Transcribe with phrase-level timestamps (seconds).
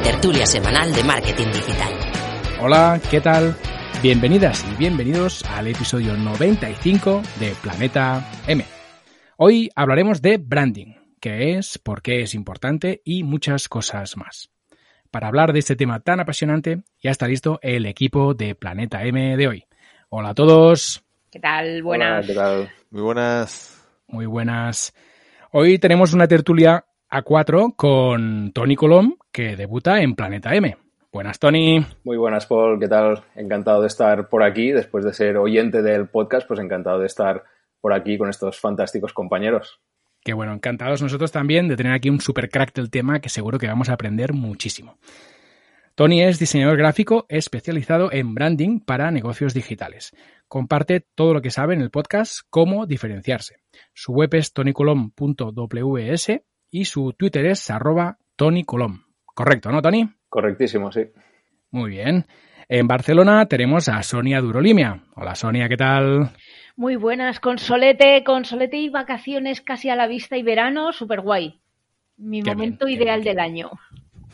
[0.00, 1.92] La tertulia semanal de marketing digital.
[2.60, 3.54] Hola, ¿qué tal?
[4.02, 8.64] Bienvenidas y bienvenidos al episodio 95 de Planeta M.
[9.36, 14.50] Hoy hablaremos de branding, qué es, por qué es importante y muchas cosas más.
[15.10, 19.36] Para hablar de este tema tan apasionante, ya está listo el equipo de Planeta M
[19.36, 19.64] de hoy.
[20.08, 21.04] Hola a todos.
[21.30, 21.82] ¿Qué tal?
[21.82, 22.24] Buenas.
[22.24, 22.70] Hola, ¿qué tal?
[22.90, 23.86] Muy buenas.
[24.08, 24.94] Muy buenas.
[25.52, 30.76] Hoy tenemos una tertulia a cuatro con Tony Colom, que debuta en Planeta M.
[31.12, 31.84] Buenas, Tony.
[32.04, 32.78] Muy buenas, Paul.
[32.78, 33.24] ¿Qué tal?
[33.34, 34.70] Encantado de estar por aquí.
[34.70, 37.42] Después de ser oyente del podcast, pues encantado de estar
[37.80, 39.80] por aquí con estos fantásticos compañeros.
[40.22, 43.58] Qué bueno, encantados nosotros también de tener aquí un super crack del tema que seguro
[43.58, 44.98] que vamos a aprender muchísimo.
[45.96, 50.12] Tony es diseñador gráfico especializado en branding para negocios digitales.
[50.46, 53.56] Comparte todo lo que sabe en el podcast Cómo diferenciarse.
[53.94, 56.30] Su web es tonycolom.ws
[56.70, 59.02] y su Twitter es arroba tonycolom.
[59.26, 60.08] Correcto, ¿no, Tony?
[60.28, 61.02] Correctísimo, sí.
[61.70, 62.26] Muy bien.
[62.68, 65.02] En Barcelona tenemos a Sonia Durolimia.
[65.16, 66.30] Hola, Sonia, ¿qué tal?
[66.76, 71.60] Muy buenas, consolete, consolete y vacaciones casi a la vista y verano, súper guay.
[72.16, 73.70] Mi Qué momento bien, ideal bien, del año.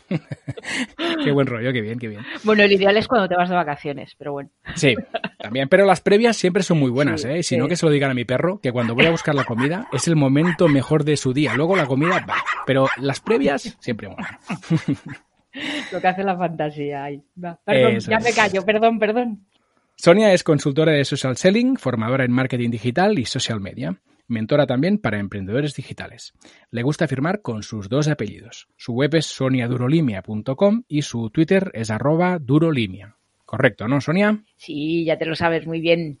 [1.23, 2.21] Qué buen rollo, qué bien, qué bien.
[2.43, 4.49] Bueno, el ideal es cuando te vas de vacaciones, pero bueno.
[4.75, 4.95] Sí,
[5.39, 7.43] también, pero las previas siempre son muy buenas, Sí, ¿eh?
[7.43, 7.57] Si sí.
[7.57, 9.87] no, que se lo digan a mi perro, que cuando voy a buscar la comida
[9.91, 11.53] es el momento mejor de su día.
[11.55, 12.35] Luego la comida, va.
[12.65, 14.37] Pero las previas siempre molan.
[15.91, 17.23] Lo que hace la fantasía ahí.
[17.43, 18.23] Va, Perdón, Eso ya es.
[18.23, 19.45] me callo, perdón, perdón.
[19.95, 23.95] Sonia es consultora de social selling, formadora en marketing digital y social media.
[24.27, 26.33] Mentora también para emprendedores digitales.
[26.71, 28.67] Le gusta firmar con sus dos apellidos.
[28.75, 33.15] Su web es soniadurolimia.com y su Twitter es arroba durolimia.
[33.45, 34.43] Correcto, ¿no, Sonia?
[34.57, 36.19] Sí, ya te lo sabes muy bien.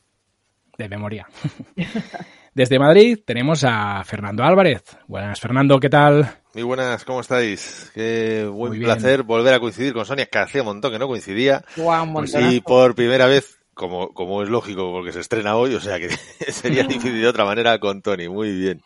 [0.77, 1.27] De memoria.
[2.57, 4.83] Desde Madrid tenemos a Fernando Álvarez.
[5.07, 6.27] Buenas, Fernando, ¿qué tal?
[6.55, 7.91] Muy buenas, ¿cómo estáis?
[7.93, 11.63] Qué buen placer volver a coincidir con Sonia, que hacía un montón que no coincidía.
[11.75, 15.75] Guau, un Pues y por primera vez, como, como es lógico, porque se estrena hoy,
[15.75, 16.09] o sea que
[16.51, 18.27] sería difícil de otra manera con Tony.
[18.27, 18.81] Muy bien.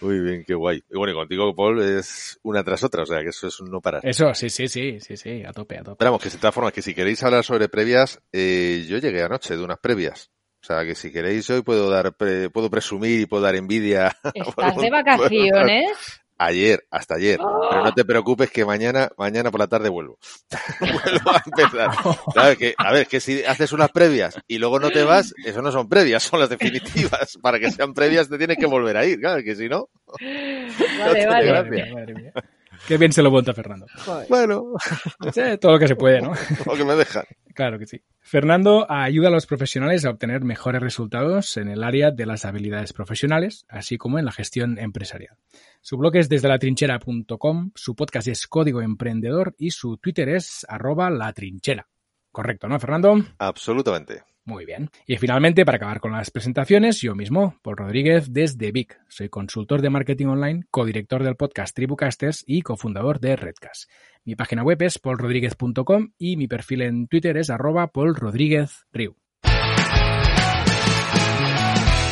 [0.00, 0.82] Muy bien, qué guay.
[0.90, 3.70] Y bueno, y contigo, Paul, es una tras otra, o sea que eso es un
[3.70, 4.00] no parar.
[4.04, 5.92] Eso, sí, sí, sí, sí, sí, a tope, a tope.
[5.92, 9.56] Esperamos que de todas formas, que si queréis hablar sobre previas, eh, yo llegué anoche
[9.56, 10.32] de unas previas.
[10.60, 14.16] O sea que si queréis hoy puedo dar, pre- puedo presumir y puedo dar envidia.
[14.34, 16.21] ¿Estás de vacaciones?
[16.44, 17.38] Ayer, hasta ayer.
[17.40, 17.68] Oh.
[17.70, 20.18] Pero no te preocupes que mañana, mañana por la tarde vuelvo.
[20.80, 21.90] vuelvo a empezar.
[22.34, 22.58] ¿Sabes?
[22.58, 25.70] Que, a ver, que si haces unas previas y luego no te vas, eso no
[25.70, 27.38] son previas, son las definitivas.
[27.42, 29.88] Para que sean previas te tienes que volver a ir, claro, que si no.
[30.20, 31.46] Vale, tiene vale.
[31.46, 31.62] gracia.
[31.62, 32.32] Madre mía, madre mía.
[32.86, 33.86] Qué bien se lo monta Fernando.
[34.04, 34.26] Joder.
[34.28, 34.64] Bueno,
[35.32, 36.32] Sí, todo lo que se puede, ¿no?
[36.66, 37.24] lo que me dejan.
[37.54, 38.02] Claro que sí.
[38.20, 42.92] Fernando ayuda a los profesionales a obtener mejores resultados en el área de las habilidades
[42.92, 45.36] profesionales, así como en la gestión empresarial.
[45.84, 51.10] Su blog es desde latrinchera.com, su podcast es Código Emprendedor y su Twitter es arroba
[51.10, 51.88] latrinchera.
[52.30, 53.16] Correcto, ¿no, Fernando?
[53.38, 54.22] Absolutamente.
[54.44, 54.90] Muy bien.
[55.08, 58.96] Y finalmente, para acabar con las presentaciones, yo mismo, Paul Rodríguez, desde Vic.
[59.08, 63.90] Soy consultor de marketing online, codirector del podcast Tribucasters y cofundador de Redcast.
[64.24, 69.16] Mi página web es paulrodríguez.com y mi perfil en Twitter es arroba paulrodríguezriu.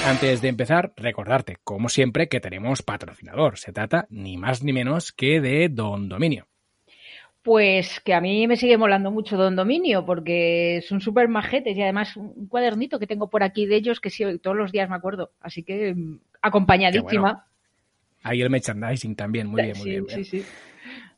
[0.06, 3.58] Antes de empezar, recordarte, como siempre, que tenemos patrocinador.
[3.58, 6.48] Se trata ni más ni menos que de Don Dominio.
[7.42, 11.82] Pues que a mí me sigue molando mucho Don Dominio porque son súper majetes y
[11.82, 14.96] además un cuadernito que tengo por aquí de ellos que sí, todos los días me
[14.96, 15.32] acuerdo.
[15.40, 17.46] Así que mm, acompañadísima.
[18.22, 20.06] Ahí el merchandising también, muy bien, muy sí, bien.
[20.08, 20.44] sí, sí.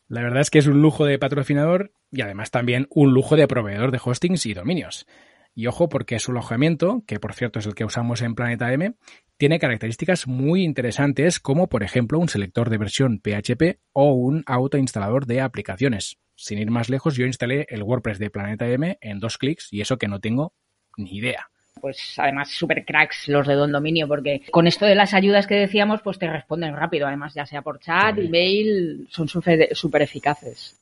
[0.08, 3.49] La verdad es que es un lujo de patrocinador y además también un lujo de
[3.49, 5.06] proveedor de hostings y dominios.
[5.54, 8.94] Y ojo porque su alojamiento, que por cierto es el que usamos en Planeta M,
[9.37, 15.26] tiene características muy interesantes como por ejemplo un selector de versión PHP o un autoinstalador
[15.26, 16.19] de aplicaciones.
[16.34, 19.81] Sin ir más lejos, yo instalé el WordPress de Planeta M en dos clics y
[19.81, 20.54] eso que no tengo
[20.96, 21.49] ni idea
[21.81, 25.56] pues además super cracks los de Don Dominio, porque con esto de las ayudas que
[25.56, 30.78] decíamos, pues te responden rápido, además ya sea por chat, email, son súper eficaces.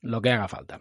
[0.00, 0.80] Lo que haga falta.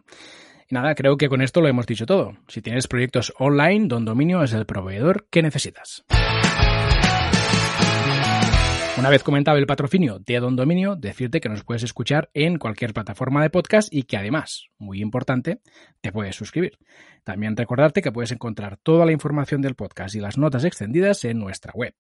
[0.72, 2.38] Nada, creo que con esto lo hemos dicho todo.
[2.48, 6.06] Si tienes proyectos online, Don Dominio es el proveedor que necesitas.
[8.98, 12.94] Una vez comentado el patrocinio de Don Dominio, decirte que nos puedes escuchar en cualquier
[12.94, 15.60] plataforma de podcast y que además, muy importante,
[16.00, 16.78] te puedes suscribir.
[17.26, 21.38] También recordarte que puedes encontrar toda la información del podcast y las notas extendidas en
[21.38, 21.96] nuestra web,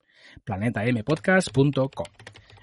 [0.46, 2.08] planetampodcast.com.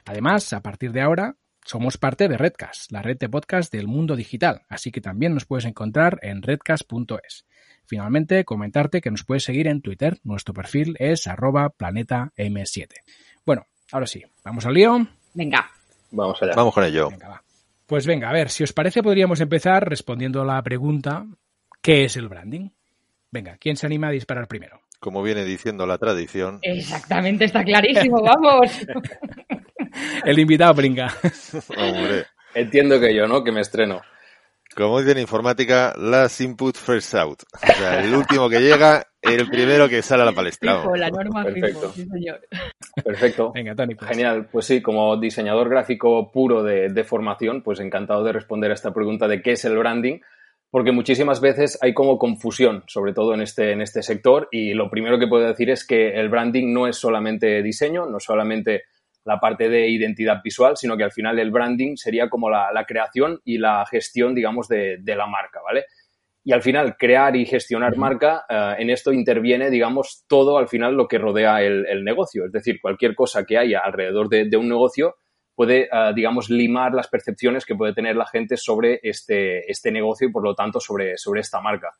[0.06, 1.36] Además, a partir de ahora,
[1.68, 5.44] somos parte de Redcast, la red de podcast del mundo digital, así que también nos
[5.44, 7.44] puedes encontrar en redcast.es.
[7.84, 12.86] Finalmente, comentarte que nos puedes seguir en Twitter, nuestro perfil es arroba planeta M7.
[13.44, 15.06] Bueno, ahora sí, ¿vamos al lío?
[15.34, 15.70] Venga.
[16.10, 16.52] Vamos allá.
[16.56, 17.10] Vamos con ello.
[17.86, 21.26] Pues venga, a ver, si os parece podríamos empezar respondiendo a la pregunta
[21.82, 22.70] ¿qué es el branding?
[23.30, 24.80] Venga, ¿quién se anima a disparar primero?
[25.00, 26.60] Como viene diciendo la tradición.
[26.62, 28.70] Exactamente, está clarísimo, vamos.
[30.24, 31.14] El invitado brinca.
[31.76, 32.26] Hombre.
[32.54, 33.44] Entiendo que yo, ¿no?
[33.44, 34.00] Que me estreno.
[34.76, 37.42] Como dice en informática, last input first out.
[37.52, 40.84] O sea, el último que llega, el primero que sale a la palestra.
[40.94, 41.90] la norma Perfecto.
[41.92, 42.40] sí señor.
[43.04, 43.52] Perfecto.
[43.52, 43.94] Venga, Tony.
[43.94, 44.10] Pues.
[44.10, 44.48] Genial.
[44.52, 48.94] Pues sí, como diseñador gráfico puro de, de, formación, pues encantado de responder a esta
[48.94, 50.20] pregunta de qué es el branding,
[50.70, 54.90] porque muchísimas veces hay como confusión, sobre todo en este, en este sector, y lo
[54.90, 58.84] primero que puedo decir es que el branding no es solamente diseño, no solamente
[59.28, 63.38] la parte de identidad visual, sino que al final el branding sería como la, creación
[63.44, 65.84] y la gestión, digamos, de, la marca, ¿vale?
[66.42, 70.94] Y al final, crear y gestionar marca, eh, en esto interviene, digamos, todo al final
[70.94, 72.46] lo que rodea el, negocio.
[72.46, 75.16] Es decir, cualquier cosa que haya alrededor de, un negocio
[75.54, 80.26] puede, eh, digamos, limar las percepciones que puede tener la gente sobre este, este negocio
[80.26, 81.90] y, por lo tanto, sobre, sobre esta marca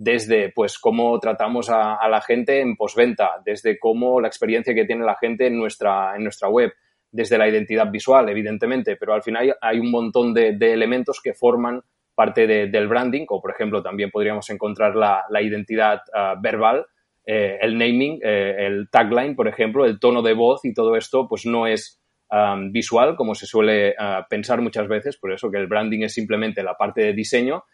[0.00, 5.04] desde pues cómo tratamos a, la gente en postventa, desde cómo la experiencia que tiene
[5.04, 6.72] la gente en nuestra, en nuestra web,
[7.12, 11.82] desde la identidad visual, evidentemente, pero al final hay un montón de, elementos que forman
[12.14, 16.86] parte del branding, o por ejemplo también podríamos encontrar la, identidad ah, verbal,
[17.26, 21.28] eh, el naming, eh, el tagline, por ejemplo, el tono de voz y todo esto,
[21.28, 22.00] pues no es
[22.30, 26.14] ah, visual, como se suele ah, pensar muchas veces, por eso que el branding es
[26.14, 27.64] simplemente la parte de diseño,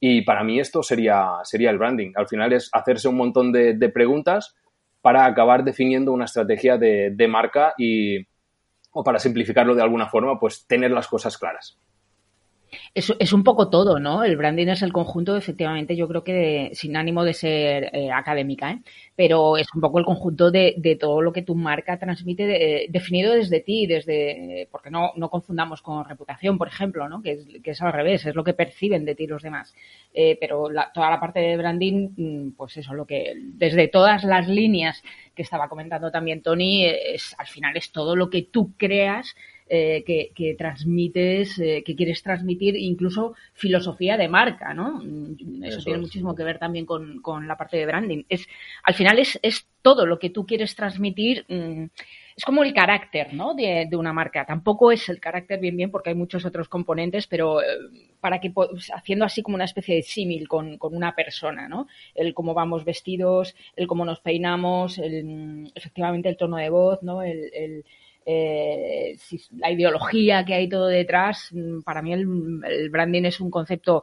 [0.00, 2.12] y para mí esto sería, sería el branding.
[2.16, 4.56] Al final es hacerse un montón de, preguntas
[5.02, 8.26] para acabar definiendo una estrategia de, de, marca y,
[8.92, 11.78] o para simplificarlo de alguna forma, pues tener las cosas claras.
[12.94, 14.24] Es, un poco todo, ¿no?
[14.24, 18.72] El branding es el conjunto, efectivamente, yo creo que sin ánimo de ser eh, académica,
[18.72, 18.82] ¿eh?
[19.16, 23.34] pero es un poco el conjunto de, de todo lo que tu marca transmite definido
[23.34, 27.22] desde ti, desde, porque no, no confundamos con reputación, por ejemplo, ¿no?
[27.22, 29.74] Que es, que es al revés, es lo que perciben de ti los demás.
[30.12, 34.48] Eh, pero toda la parte de branding, mm, pues eso, lo que, desde todas las
[34.48, 35.02] líneas
[35.34, 39.36] que estaba comentando también Tony, es, al final es todo lo que tú creas
[39.72, 45.00] eh, que, transmites, eh, que quieres transmitir, incluso filosofía de marca, ¿no?
[45.00, 48.24] Mm, eso, tiene muchísimo que ver también con, la parte de branding.
[48.28, 48.48] Es,
[48.82, 51.44] al final es, es todo lo que tú quieres transmitir.
[51.46, 51.84] Mm,
[52.36, 53.54] es como el carácter, ¿no?
[53.54, 54.44] De, una marca.
[54.44, 57.66] Tampoco es el carácter bien bien porque hay muchos otros componentes, pero eh,
[58.18, 58.52] para que
[58.92, 61.86] haciendo así como una especie de símil con, una persona, ¿no?
[62.12, 67.04] El cómo vamos vestidos, el cómo nos peinamos, el, mm, efectivamente el tono de voz,
[67.04, 67.22] ¿no?
[67.22, 67.84] el
[68.26, 69.16] eh,
[69.56, 74.02] la ideología que hay todo detrás, mm, para mí el, branding es un concepto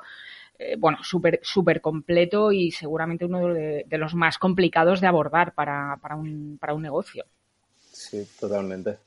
[0.60, 5.98] eh, bueno, súper super completo y seguramente uno de, los más complicados de abordar para,
[6.02, 7.26] para, un, para un negocio.
[7.92, 8.98] Sí, totalmente.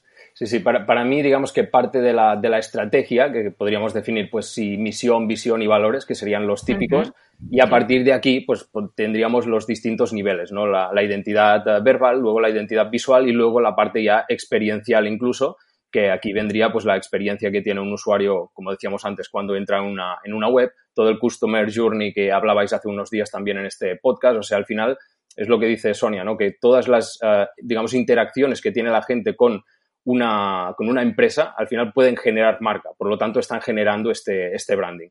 [0.41, 3.93] Sí, sí, para, para, mí, digamos que parte de la, de la, estrategia, que podríamos
[3.93, 7.13] definir, pues sí, misión, visión y valores, que serían los típicos,
[7.51, 10.67] y a partir de aquí, pues, tendríamos los distintos niveles, ¿no?
[10.67, 15.07] La, la, identidad eh, verbal, luego la identidad visual y luego la parte ya experiencial
[15.07, 15.59] incluso,
[15.93, 19.77] que aquí vendría pues la experiencia que tiene un usuario, como decíamos antes, cuando entra
[19.77, 23.59] en una, en una web, todo el Customer Journey que hablabais hace unos días también
[23.59, 24.97] en este podcast, o sea, al final
[25.37, 26.39] es lo que dice Sonia, ¿no?
[26.39, 29.65] Que todas las, uh, digamos, interacciones que tiene la gente con
[30.05, 32.91] una, con una empresa, al final pueden generar marca.
[32.97, 35.11] Por lo tanto, están generando este, este branding.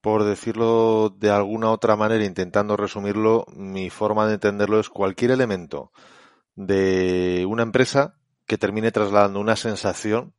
[0.00, 5.92] Por decirlo de alguna otra manera, intentando resumirlo, mi forma de entenderlo es cualquier elemento
[6.54, 8.16] de una empresa
[8.46, 10.34] que termine trasladando una sensación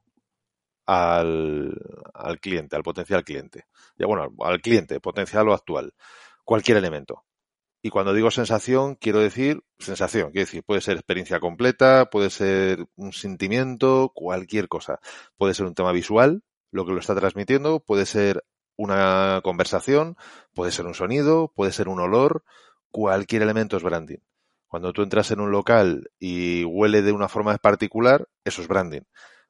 [0.85, 1.73] al,
[2.13, 3.65] al cliente, al potencial cliente.
[3.97, 5.93] Ya bueno, al cliente, potencial o actual.
[6.43, 7.23] Cualquier elemento.
[7.85, 12.85] Y cuando digo sensación, quiero decir sensación, quiero decir, puede ser experiencia completa, puede ser
[12.95, 15.01] un sentimiento, cualquier cosa.
[15.35, 18.45] Puede ser un tema visual, lo que lo está transmitiendo, puede ser
[18.77, 20.15] una conversación,
[20.53, 22.45] puede ser un sonido, puede ser un olor,
[22.89, 24.19] cualquier elemento es branding.
[24.69, 29.01] Cuando tú entras en un local y huele de una forma particular, eso es branding.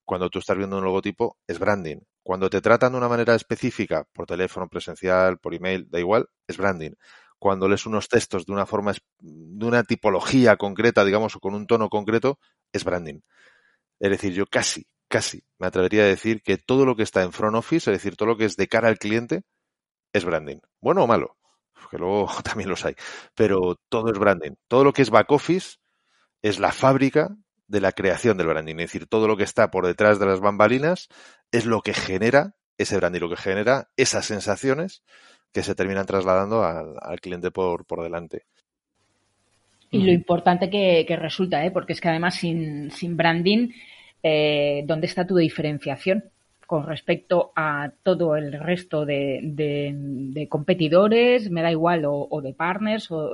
[0.05, 1.99] Cuando tú estás viendo un logotipo, es branding.
[2.23, 6.57] Cuando te tratan de una manera específica, por teléfono, presencial, por email, da igual, es
[6.57, 6.93] branding
[7.43, 11.67] cuando lees unos textos de una forma, de una tipología concreta, digamos, o con un
[11.67, 12.39] tono concreto,
[12.71, 13.19] es branding.
[13.99, 17.33] Es decir, yo casi, casi me atrevería a decir que todo lo que está en
[17.33, 19.41] front office, es decir, todo lo que es de cara al cliente,
[20.13, 20.59] es branding.
[20.79, 21.35] Bueno o malo,
[21.91, 22.95] que luego también los hay,
[23.35, 24.53] pero todo es branding.
[24.69, 25.79] Todo lo que es back office
[26.41, 27.35] es la fábrica
[27.67, 28.75] de la creación del branding.
[28.75, 31.09] Es decir, todo lo que está por detrás de las bambalinas
[31.51, 35.03] es lo que genera ese branding, lo que genera esas sensaciones
[35.53, 38.45] que se terminan trasladando al, cliente por, por delante.
[39.91, 41.69] Y lo importante que, resulta, ¿eh?
[41.69, 43.69] porque es que además sin, sin branding,
[44.23, 46.23] eh, ¿dónde está tu diferenciación?
[46.65, 53.11] Con respecto a todo el resto de, de, competidores, me da igual, o, de partners,
[53.11, 53.31] o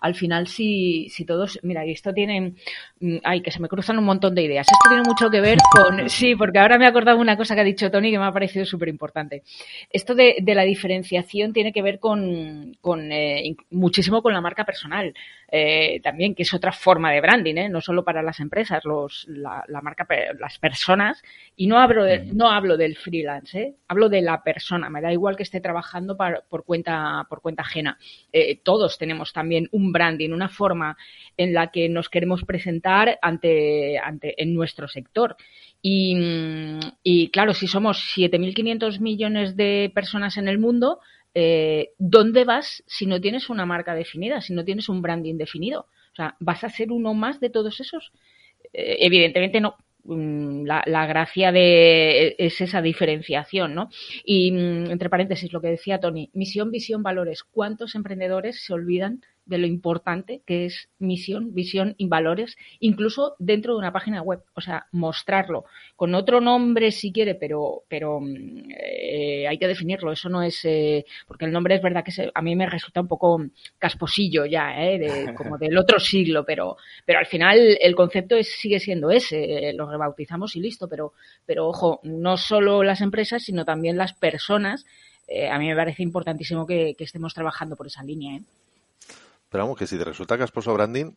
[0.00, 2.54] al final si, si todos, mira, y esto tiene,
[3.00, 4.66] mm, ay, que se me cruzan un montón de ideas.
[4.70, 7.60] Esto tiene mucho que ver con, sí, porque ahora me he acordado una cosa que
[7.60, 9.42] ha dicho Tony que me ha parecido súper importante.
[9.90, 14.64] Esto de, de, la diferenciación tiene que ver con, con eh, muchísimo con la marca
[14.64, 15.14] personal.
[15.52, 17.68] Eh, también, que es otra forma de branding, ¿eh?
[17.68, 20.06] no solo para las empresas, los, la, la marca,
[20.38, 21.22] las personas.
[21.56, 22.36] Y no hablo, de, mm.
[22.36, 23.74] no hablo del freelance, ¿eh?
[23.88, 24.88] hablo de la persona.
[24.90, 27.98] Me da igual que esté trabajando por, cuenta, por cuenta ajena.
[28.32, 30.96] Eh, todos tenemos también un branding, una forma
[31.36, 35.36] en la que nos queremos presentar ante, ante en nuestro sector.
[35.82, 41.00] Y, y claro, si somos 7.500 millones de personas en el mundo,
[41.34, 45.86] eh, ¿dónde vas si no tienes una marca definida, si no tienes un branding definido?
[46.12, 48.12] O sea, ¿vas a ser uno más de todos esos?
[48.72, 49.76] Eh, evidentemente no.
[50.04, 53.90] Mm, la, la, gracia de es esa diferenciación, ¿no?
[54.24, 57.44] Y mm, entre paréntesis, lo que decía Tony, misión, visión, valores.
[57.44, 63.74] ¿Cuántos emprendedores se olvidan de lo importante que es misión, visión y valores, incluso dentro
[63.74, 64.42] de una página web.
[64.54, 65.64] O sea, mostrarlo
[65.96, 70.12] con otro nombre si quiere, pero, pero eh, hay que definirlo.
[70.12, 73.08] Eso no es, eh, porque el nombre es verdad que a mí me resulta un
[73.08, 73.44] poco
[73.78, 78.78] casposillo ya, eh, como del otro siglo, pero, pero al final el concepto es, sigue
[78.78, 79.72] siendo ese.
[79.74, 81.12] Lo rebautizamos y listo, pero,
[81.44, 84.86] pero ojo, no solo las empresas, sino también las personas.
[85.50, 88.36] a mí me parece importantísimo que, que estemos trabajando por esa línea.
[88.36, 88.42] ¿eh?
[89.50, 91.12] Pero vamos, que si te resulta casposo branding,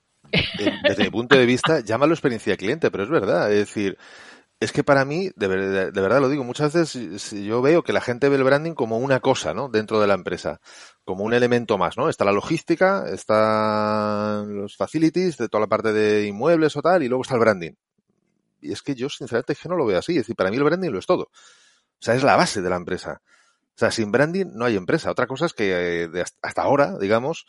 [0.83, 3.51] desde mi punto de vista, llámalo experiencia de cliente, pero es verdad.
[3.51, 3.97] Es decir,
[4.59, 8.29] es que para mí, de, verdad lo digo, muchas veces yo veo que la gente
[8.29, 9.69] ve el branding como una cosa, ¿no?
[9.69, 10.61] Dentro de la empresa,
[11.03, 12.09] como un elemento más, ¿no?
[12.09, 17.09] Está la logística, están los facilities, de toda la parte de inmuebles o tal, y
[17.09, 17.73] luego está el branding.
[18.61, 20.13] Y es que yo, sinceramente, es que no lo veo así.
[20.13, 21.23] Es decir, para mí el branding lo es todo.
[21.23, 23.21] O sea, es la base de la empresa.
[23.75, 25.11] O sea, sin branding no hay empresa.
[25.11, 27.45] Otra cosa es que eh, hasta ahora, digamos,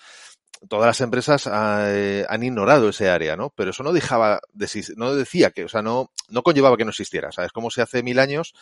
[0.69, 3.51] todas las empresas eh, han ignorado ese área, ¿no?
[3.51, 6.91] Pero eso no dejaba, de, no decía que, o sea, no, no conllevaba que no
[6.91, 7.53] existiera, ¿sabes?
[7.53, 8.55] Como si hace mil años,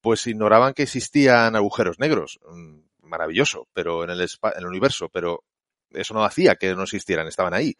[0.00, 2.38] pues ignoraban que existían agujeros negros.
[2.50, 4.28] Mm, maravilloso, pero en el, en
[4.58, 5.42] el universo, pero
[5.90, 7.76] eso no hacía que no existieran, estaban ahí.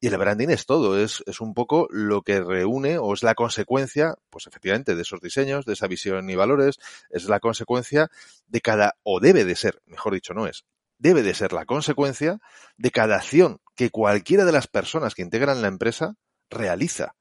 [0.00, 3.34] Y el branding es todo, es, es un poco lo que reúne o es la
[3.34, 6.78] consecuencia, pues efectivamente, de esos diseños, de esa visión y valores,
[7.10, 8.10] es la consecuencia
[8.46, 10.64] de cada, o debe de ser, mejor dicho, no es,
[11.04, 12.40] debe de ser la consecuencia
[12.78, 16.14] de cada acción que cualquiera de las personas que integran la empresa
[16.48, 17.14] realiza.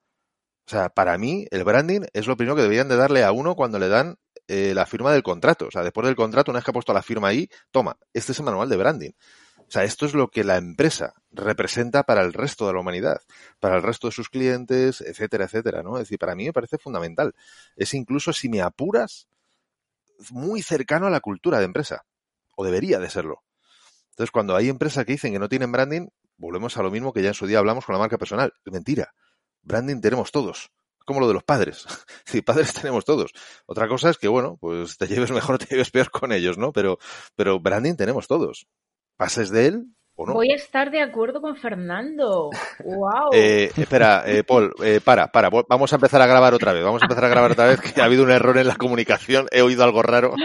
[0.66, 3.56] O sea, para mí el branding es lo primero que deberían de darle a uno
[3.56, 4.16] cuando le dan
[4.48, 5.68] eh, la firma del contrato.
[5.68, 8.32] O sea, después del contrato, una vez que ha puesto la firma ahí, toma, este
[8.32, 9.12] es el manual de branding.
[9.58, 13.20] O sea, esto es lo que la empresa representa para el resto de la humanidad,
[13.60, 15.98] para el resto de sus clientes, etcétera, etcétera, ¿no?
[15.98, 17.36] Es decir, para mí me parece fundamental.
[17.76, 19.28] Es incluso, si me apuras,
[20.30, 22.06] muy cercano a la cultura de empresa.
[22.56, 23.44] O debería de serlo.
[24.14, 27.24] Entonces, cuando hay empresas que dicen que no tienen branding, volvemos a lo mismo que
[27.24, 28.54] ya en su día hablamos con la marca personal.
[28.66, 29.14] Mentira.
[29.64, 30.70] Branding tenemos todos.
[31.04, 31.86] Como lo de los padres.
[32.26, 33.32] Sí, padres tenemos todos.
[33.66, 36.72] Otra cosa es que, bueno, pues te lleves mejor te lleves peor con ellos, ¿no?
[36.72, 37.00] Pero,
[37.36, 38.68] pero branding tenemos todos.
[39.18, 39.88] Pases de él
[40.32, 42.52] Voy a estar de acuerdo con Fernando.
[42.84, 43.32] ¡Wow!
[43.34, 45.50] Eh, espera, eh, Paul, eh, para, para.
[45.50, 46.84] Vamos a empezar a grabar otra vez.
[46.84, 49.48] Vamos a empezar a grabar otra vez, que ha habido un error en la comunicación.
[49.52, 50.34] He oído algo raro.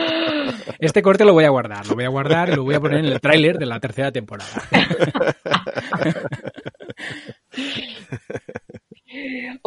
[0.78, 1.86] Este corte lo voy a guardar.
[1.86, 4.12] Lo voy a guardar y lo voy a poner en el tráiler de la tercera
[4.12, 4.62] temporada.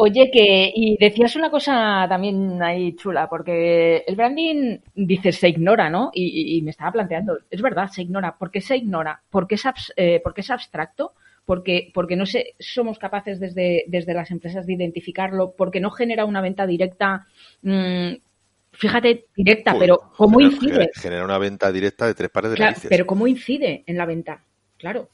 [0.04, 5.88] Oye, que, y decías una cosa también ahí chula, porque el branding, dices, se ignora,
[5.90, 6.10] ¿no?
[6.12, 8.36] Y, me estaba planteando, es verdad, se ignora.
[8.36, 9.22] ¿Por qué se ignora?
[9.30, 9.62] ¿Porque es,
[9.94, 11.12] eh, porque es abstracto?
[11.44, 16.24] Porque, porque no sé, somos capaces desde, desde las empresas de identificarlo, porque no genera
[16.24, 17.28] una venta directa,
[17.62, 18.14] mm,
[18.72, 20.90] fíjate, directa, pero ¿cómo incide?
[20.94, 24.42] Genera una venta directa de tres pares de claro, Pero ¿cómo incide en la venta?
[24.78, 25.10] Claro.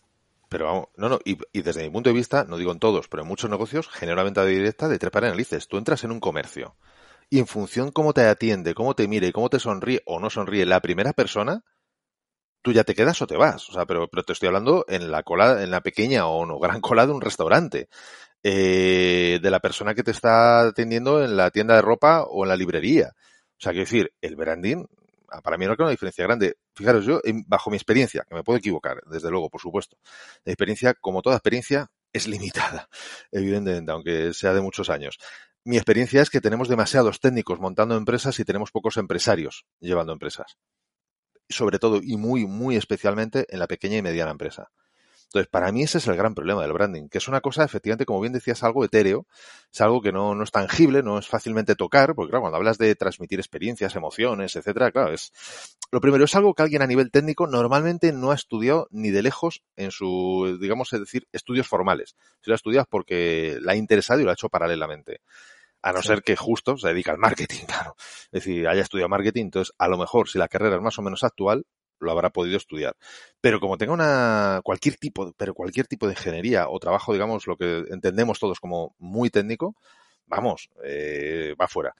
[0.49, 3.23] Pero vamos, no, no, y, desde mi punto de vista, no digo en todos, pero
[3.23, 5.69] en muchos negocios genera venta directa de tres narices.
[5.69, 6.76] Tú entras en un comercio
[7.31, 10.64] y en función cómo te atiende, cómo te mire, cómo te sonríe o no sonríe
[10.64, 11.64] la primera persona,
[12.62, 13.69] tú ya te quedas o te vas.
[13.69, 16.59] O sea, pero, pero te estoy hablando en la cola, en la pequeña o no
[16.59, 17.88] gran cola de un restaurante.
[18.45, 22.49] Eh, de la persona que te está atendiendo en la tienda de ropa o en
[22.49, 23.12] la librería.
[23.14, 24.85] O sea, quiero decir, el branding
[25.42, 26.56] para mí no hay una diferencia grande.
[26.75, 29.99] Fijaros, yo, bajo mi experiencia, que me puedo equivocar, desde luego, por supuesto,
[30.44, 32.88] la experiencia, como toda experiencia, es limitada,
[33.32, 35.18] evidentemente, aunque sea de muchos años.
[35.64, 40.56] Mi experiencia es que tenemos demasiados técnicos montando empresas y tenemos pocos empresarios llevando empresas.
[41.49, 44.70] Sobre todo y muy, muy especialmente en la pequeña y mediana empresa.
[45.28, 48.06] Entonces, para mí ese es el gran problema del branding, que es una cosa, efectivamente,
[48.06, 49.26] como bien decías, algo etéreo,
[49.70, 52.78] es algo que no, no es tangible, no es fácilmente tocar, porque claro, cuando hablas
[52.78, 55.30] de transmitir experiencias, emociones, etcétera, claro, es,
[55.92, 59.23] lo primero es algo que alguien a nivel técnico normalmente no ha estudiado ni de
[59.23, 62.16] lejos en su, digamos, es decir, estudios formales.
[62.40, 65.20] Si lo ha estudiado porque la ha interesado y lo ha hecho paralelamente.
[65.82, 67.97] A no ser que justo se dedica al marketing, claro.
[68.32, 71.02] Es decir, haya estudiado marketing, entonces a lo mejor si la carrera es más o
[71.02, 71.66] menos actual,
[72.00, 72.97] lo habrá podido estudiar.
[73.40, 77.57] Pero como tenga una cualquier tipo, pero cualquier tipo de ingeniería o trabajo, digamos, lo
[77.57, 79.76] que entendemos todos como muy técnico,
[80.26, 81.95] vamos, eh, va fuera.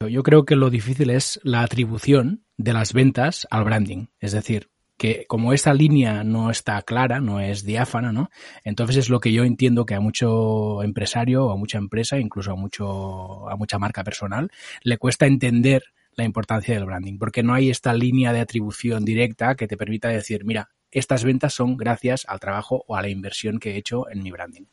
[0.00, 4.06] Yo creo que lo difícil es la atribución de las ventas al branding.
[4.20, 8.30] Es decir, que como esa línea no está clara, no es diáfana, ¿no?
[8.64, 12.52] Entonces es lo que yo entiendo que a mucho empresario o a mucha empresa, incluso
[12.52, 14.50] a mucho a mucha marca personal,
[14.82, 15.82] le cuesta entender
[16.16, 20.08] la importancia del branding, porque no hay esta línea de atribución directa que te permita
[20.08, 24.08] decir, mira, estas ventas son gracias al trabajo o a la inversión que he hecho
[24.10, 24.64] en mi branding.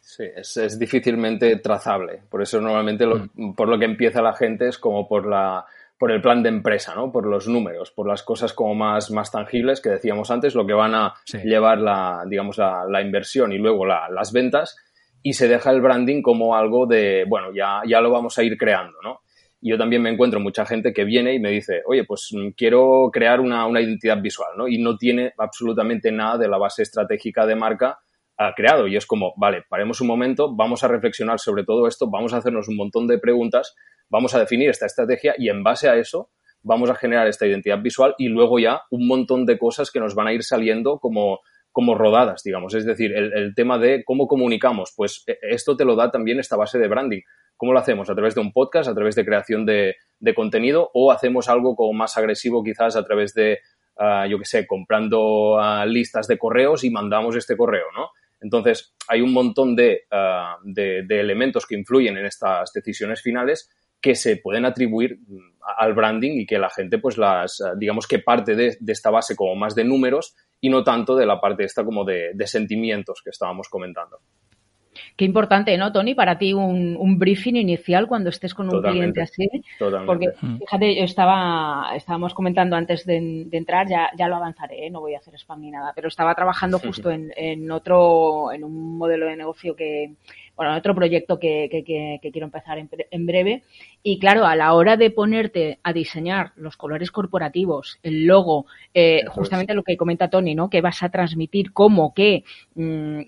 [0.00, 2.22] Sí, es, difícilmente trazable.
[2.30, 3.54] Por eso normalmente mm.
[3.54, 5.64] por lo que empieza la gente es como por la
[5.98, 7.10] por el plan de empresa, ¿no?
[7.10, 10.74] Por los números, por las cosas como más, más tangibles que decíamos antes, lo que
[10.74, 11.14] van a
[11.44, 14.76] llevar la, digamos, la, inversión y luego las ventas,
[15.22, 18.58] y se deja el branding como algo de, bueno, ya, ya lo vamos a ir
[18.58, 19.20] creando, ¿no?
[19.64, 22.50] Y yo también me encuentro mucha gente que viene y me dice, oye, pues mm,
[22.50, 24.68] quiero crear una, identidad visual, ¿no?
[24.68, 27.98] Y no tiene absolutamente nada de la base estratégica de marca
[28.36, 28.86] ah, creado.
[28.88, 32.36] Y es como, vale, paremos un momento, vamos a reflexionar sobre todo esto, vamos a
[32.36, 33.74] hacernos un montón de preguntas,
[34.10, 36.28] vamos a definir esta estrategia y en base a eso
[36.62, 40.14] vamos a generar esta identidad visual y luego ya un montón de cosas que nos
[40.14, 41.40] van a ir saliendo como,
[41.74, 42.72] como rodadas, digamos.
[42.74, 46.56] Es decir, el, tema de cómo comunicamos, pues e, esto te lo da también esta
[46.56, 47.22] base de branding.
[47.56, 48.08] ¿Cómo lo hacemos?
[48.08, 49.96] ¿A través de un podcast, a través de creación de,
[50.36, 53.58] contenido o hacemos algo como más agresivo quizás a través de,
[53.98, 58.10] ah, yo qué sé, comprando ah, listas de correos y mandamos este correo, ¿no?
[58.40, 59.74] Entonces, hay un montón
[60.12, 63.68] ah, de, de, elementos que influyen en estas decisiones finales
[64.00, 68.20] que se pueden atribuir mm, al branding y que la gente, pues las, digamos que
[68.20, 71.84] parte de, esta base como más de números y no tanto de la parte esta
[71.84, 74.18] como de sentimientos que estábamos comentando.
[75.16, 76.16] Qué importante, ¿no, Tony?
[76.16, 79.48] Para ti un, briefing inicial cuando estés con un cliente así.
[79.78, 80.06] Totalmente.
[80.06, 80.58] Porque, mm.
[80.58, 84.90] fíjate, yo estaba, estábamos comentando antes de, entrar, ya, ya lo avanzaré, ¿eh?
[84.90, 88.98] no voy a hacer spam ni nada, pero estaba trabajando justo en, otro, en un
[88.98, 90.14] modelo de negocio que,
[90.56, 91.68] bueno, en otro proyecto que,
[92.20, 93.62] quiero empezar en, breve.
[94.02, 99.22] Y claro, a la hora de ponerte a diseñar los colores corporativos, el logo, eh,
[99.28, 100.68] justamente lo que comenta Tony, ¿no?
[100.68, 102.42] Que vas a transmitir, cómo, qué.
[102.74, 103.20] Mm,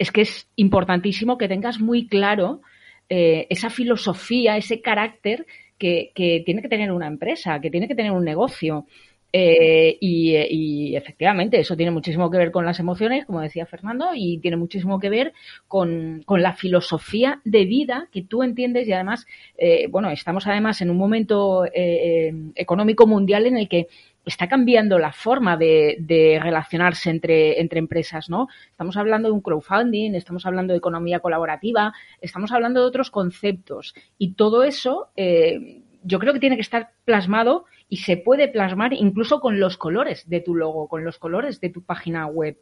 [0.00, 2.62] es que es importantísimo que tengas muy claro
[3.10, 8.10] eh, esa filosofía, ese carácter que, tiene que tener una empresa, que tiene que tener
[8.10, 8.86] un negocio.
[9.30, 14.38] Eh, y, efectivamente, eso tiene muchísimo que ver con las emociones, como decía Fernando, y
[14.38, 15.34] tiene muchísimo que ver
[15.68, 19.26] con, la filosofía de vida que tú entiendes y además,
[19.58, 23.88] eh, bueno, estamos además en un momento económico mundial en el que
[24.24, 28.48] está cambiando la forma de, relacionarse entre, entre, empresas, ¿no?
[28.70, 33.94] Estamos hablando de un crowdfunding, estamos hablando de economía colaborativa, estamos hablando de otros conceptos
[34.18, 38.92] y todo eso eh, yo creo que tiene que estar plasmado y se puede plasmar
[38.92, 42.58] incluso con los colores de tu logo, con los colores de tu página web.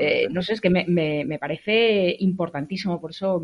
[0.00, 3.42] Eh, no sé, es que me, me, parece importantísimo, por eso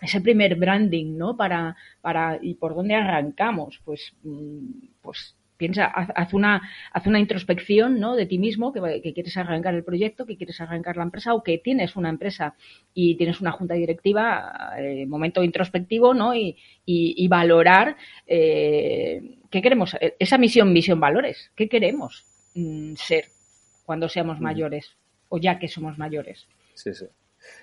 [0.00, 1.36] ese primer branding, ¿no?
[1.36, 3.80] Para, para, ¿y por dónde arrancamos?
[3.84, 6.62] Pues, mm, pues piensa, haz, una,
[6.92, 8.16] haz una introspección ¿no?
[8.16, 11.58] de ti mismo, que, quieres arrancar el proyecto, que quieres arrancar la empresa o que
[11.58, 12.54] tienes una empresa
[12.92, 16.34] y tienes una junta directiva, eh, momento introspectivo, ¿no?
[16.34, 23.26] Y, y, valorar eh, qué queremos, esa misión, misión, valores, qué queremos mm, ser
[23.84, 24.96] cuando seamos mayores
[25.28, 26.46] o ya que somos mayores.
[26.74, 27.06] Sí, sí.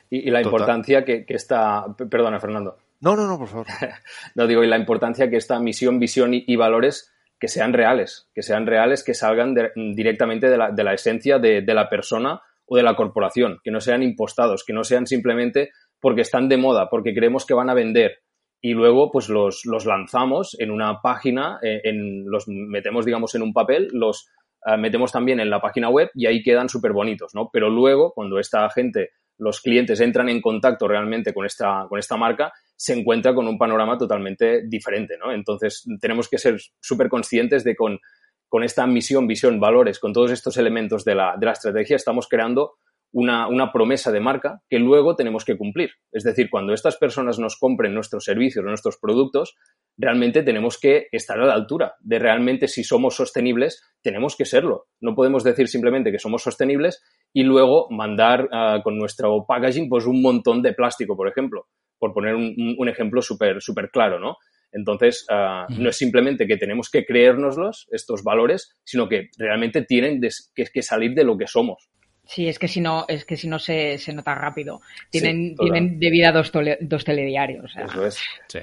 [0.10, 1.86] Y, la importancia que, que está.
[2.10, 2.77] Perdona, Fernando.
[3.01, 3.67] No, no, no, por favor.
[4.36, 8.43] no digo, y la importancia que esta misión, visión y, valores que sean reales, que
[8.43, 12.77] sean reales, que salgan directamente de la, de la esencia de, de, la persona o
[12.77, 16.88] de la corporación, que no sean impostados, que no sean simplemente porque están de moda,
[16.91, 18.19] porque creemos que van a vender
[18.62, 23.41] y luego pues los, los lanzamos en una página, eh, en, los metemos digamos en
[23.41, 24.27] un papel, los
[24.67, 27.49] eh, metemos también en la página web y ahí quedan súper bonitos, ¿no?
[27.51, 29.10] Pero luego cuando esta gente
[29.41, 33.58] los clientes entran en contacto realmente con esta, con esta marca, se encuentra con un
[33.58, 35.32] panorama totalmente diferente, ¿no?
[35.32, 37.99] Entonces, tenemos que ser súper conscientes de con,
[38.47, 42.27] con esta misión, visión, valores, con todos estos elementos de la, de la estrategia, estamos
[42.27, 42.73] creando
[43.13, 45.91] una, una, promesa de marca que luego tenemos que cumplir.
[46.12, 49.56] Es decir, cuando estas personas nos compren nuestros servicios o nuestros productos,
[49.97, 54.86] realmente tenemos que estar a la altura de realmente si somos sostenibles, tenemos que serlo.
[55.00, 60.06] No podemos decir simplemente que somos sostenibles y luego mandar uh, con nuestro packaging pues
[60.06, 61.67] un montón de plástico, por ejemplo,
[62.00, 64.38] por poner un, un ejemplo súper super claro, ¿no?
[64.71, 70.21] Entonces, uh, no es simplemente que tenemos que creérnoslos, estos valores, sino que realmente tienen
[70.21, 71.89] que, que, salir de lo que somos.
[72.25, 74.81] Sí, es que si no, es que si no se, se nota rápido.
[75.10, 77.65] Tienen, sí, tienen de vida dos, tole, dos telediarios.
[77.65, 77.86] O sea.
[77.86, 78.19] Eso es.
[78.47, 78.60] Sí.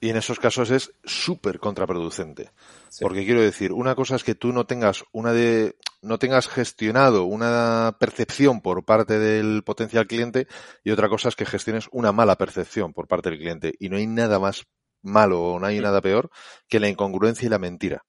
[0.00, 2.50] Y en esos casos es súper contraproducente.
[2.88, 3.02] Sí.
[3.02, 7.24] Porque quiero decir, una cosa es que tú no tengas una de, no tengas gestionado
[7.24, 10.46] una percepción por parte del potencial cliente
[10.82, 13.74] y otra cosa es que gestiones una mala percepción por parte del cliente.
[13.78, 14.66] Y no hay nada más
[15.02, 16.30] malo o no hay nada peor
[16.68, 18.04] que la incongruencia y la mentira.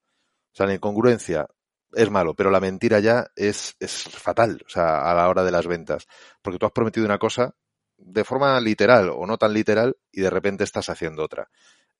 [0.52, 1.46] O sea, la incongruencia
[1.96, 5.50] es malo, pero la mentira ya es, es fatal, o sea, a la hora de
[5.50, 6.06] las ventas.
[6.42, 7.54] Porque tú has prometido una cosa
[7.96, 11.48] de forma literal o no tan literal y de repente estás haciendo otra.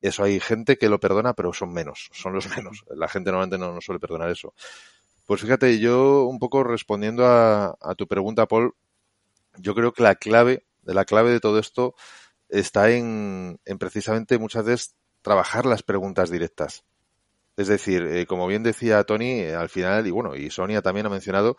[0.03, 2.85] Eso hay gente que lo perdona, pero son menos, son los menos.
[2.95, 4.53] La gente normalmente no, no suele perdonar eso.
[5.25, 8.75] Pues fíjate, yo un poco respondiendo a, a, tu pregunta, Paul,
[9.57, 11.95] yo creo que la clave, de la clave de todo esto
[12.51, 16.85] está en, en precisamente muchas veces trabajar las preguntas directas.
[17.57, 21.07] Es decir, eh, como bien decía Tony, eh, al final, y bueno, y Sonia también
[21.07, 21.57] ha mencionado,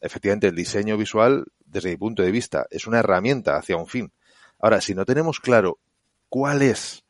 [0.00, 4.12] efectivamente el diseño visual, desde mi punto de vista, es una herramienta hacia un fin.
[4.58, 5.78] Ahora, si no tenemos claro
[6.28, 7.04] cuál es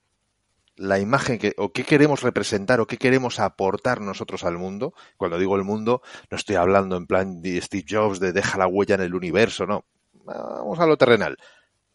[0.79, 4.95] la imagen que, o qué queremos representar o qué queremos aportar nosotros al mundo.
[5.17, 8.69] Cuando digo el mundo, no estoy hablando en plan de Steve Jobs de deja la
[8.69, 9.85] huella en el universo, no.
[10.25, 11.37] Vamos a lo terrenal.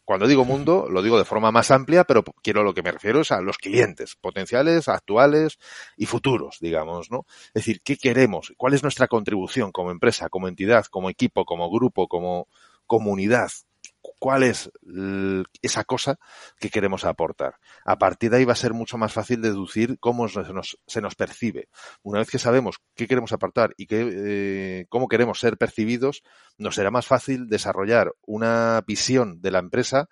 [0.04, 3.22] Cuando digo mundo, lo digo de forma más amplia, pero quiero lo que me refiero
[3.22, 5.58] es a los clientes, potenciales, actuales
[5.96, 7.24] y futuros, digamos, ¿no?
[7.48, 8.52] Es decir, ¿qué queremos?
[8.58, 12.48] ¿Cuál es nuestra contribución como empresa, como entidad, como equipo, como grupo, como
[12.86, 13.50] comunidad?
[14.24, 14.70] Cuál es
[15.60, 16.18] esa cosa
[16.58, 17.56] que queremos aportar.
[17.84, 21.68] A partir de ahí va a ser mucho más fácil deducir cómo se nos, percibe.
[22.02, 26.22] Una vez que sabemos qué queremos aportar y qué, eh, cómo queremos ser percibidos,
[26.56, 30.08] nos será más fácil desarrollar una visión de la empresa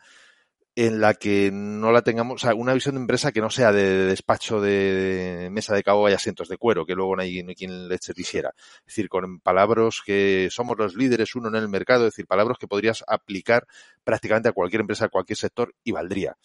[0.74, 3.72] en la que no la tengamos, o sea, una visión de empresa que no sea
[3.72, 7.50] de despacho de mesa de cabo y asientos de cuero, que luego no hay, no
[7.50, 8.54] hay quien le quisiera.
[8.56, 12.56] Es decir, con palabras que somos los líderes uno en el mercado, es decir, palabras
[12.58, 13.66] que podrías aplicar
[14.02, 16.36] prácticamente a cualquier empresa, a cualquier sector y valdría.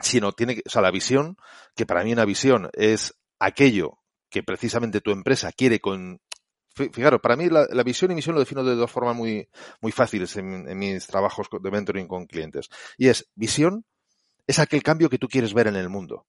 [0.00, 1.36] Sino tiene que, o sea, la visión,
[1.76, 3.98] que para mí una visión es aquello
[4.30, 6.20] que precisamente tu empresa quiere con,
[6.74, 9.46] Fijaros, para mí la, la, visión y misión lo defino de dos formas muy,
[9.80, 12.68] muy fáciles en, en, mis trabajos de mentoring con clientes.
[12.96, 13.84] Y es, visión
[14.46, 16.26] es aquel cambio que tú quieres ver en el mundo.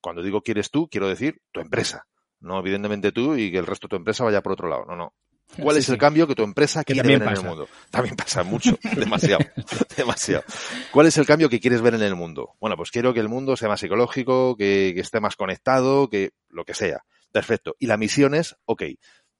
[0.00, 2.06] Cuando digo quieres tú, quiero decir tu empresa.
[2.40, 4.84] No evidentemente tú y que el resto de tu empresa vaya por otro lado.
[4.84, 5.14] No, no.
[5.60, 5.98] ¿Cuál sí, es el sí.
[5.98, 7.40] cambio que tu empresa que quiere ver pasa.
[7.40, 7.68] en el mundo?
[7.90, 9.44] También pasa mucho, demasiado,
[9.96, 10.42] demasiado.
[10.90, 12.54] ¿Cuál es el cambio que quieres ver en el mundo?
[12.60, 16.32] Bueno, pues quiero que el mundo sea más ecológico, que, que esté más conectado, que
[16.48, 17.04] lo que sea.
[17.30, 17.76] Perfecto.
[17.78, 18.82] Y la misión es, ok.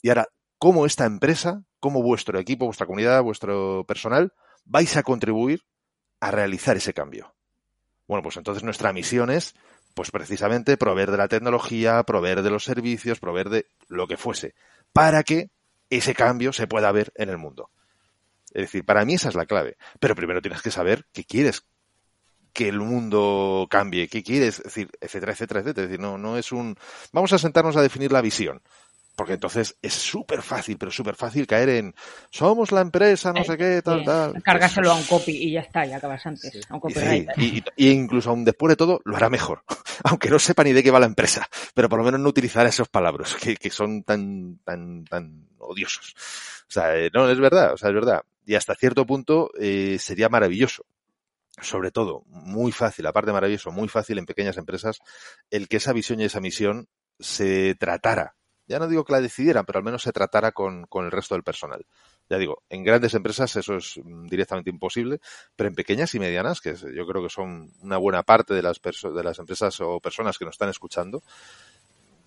[0.03, 0.29] Y ahora,
[0.65, 4.33] cómo esta empresa, cómo vuestro equipo, vuestra comunidad, vuestro personal,
[4.65, 5.61] vais a contribuir
[6.21, 7.35] a realizar ese cambio.
[8.09, 9.53] Bueno, pues entonces nuestra misión es,
[9.93, 14.55] pues precisamente, proveer de la tecnología, proveer de los servicios, proveer de lo que fuese,
[14.95, 15.51] para que
[15.91, 17.69] ese cambio se pueda ver en el mundo.
[18.55, 19.77] Es decir, para mí esa es la clave.
[20.01, 21.67] Pero primero tienes que saber qué quieres
[22.55, 25.85] que el mundo cambie, qué quieres, es decir, etcétera, etcétera, etcétera.
[25.85, 26.77] Es decir, no, no es un.
[27.13, 28.63] Vamos a sentarnos a definir la visión.
[29.15, 31.95] Porque entonces es súper fácil, pero súper fácil caer en
[32.31, 34.43] somos la empresa, no eh, sé qué, tal, eh, tal.
[34.43, 36.53] Cargárselo a un copy y ya está, ya acabas antes.
[36.53, 36.61] Sí.
[36.69, 37.29] A un copyright.
[37.37, 39.63] Y, y, y, incluso aún después de todo, lo hará mejor.
[40.05, 42.67] aunque no sepa ni de qué va la empresa, pero por lo menos no utilizar
[42.67, 46.15] esos palabras que, que son tan, tan, tan odiosos.
[46.69, 48.23] O sea, eh, no, es verdad, o sea, es verdad.
[48.45, 50.85] Y hasta cierto punto eh, sería maravilloso
[51.61, 54.99] sobre todo, muy fácil, aparte de maravilloso, muy fácil en pequeñas empresas,
[55.51, 56.89] el que esa visión y esa misión
[57.21, 58.35] se tratara.
[58.67, 61.35] Ya no digo que la decidieran, pero al menos se tratara con, con el resto
[61.35, 61.85] del personal.
[62.31, 65.21] Ya digo, en grandes empresas eso es mm, directamente imposible,
[65.55, 68.81] pero en pequeñas y medianas, que yo creo que son una buena parte de las,
[68.81, 71.23] de las empresas o personas que nos están escuchando,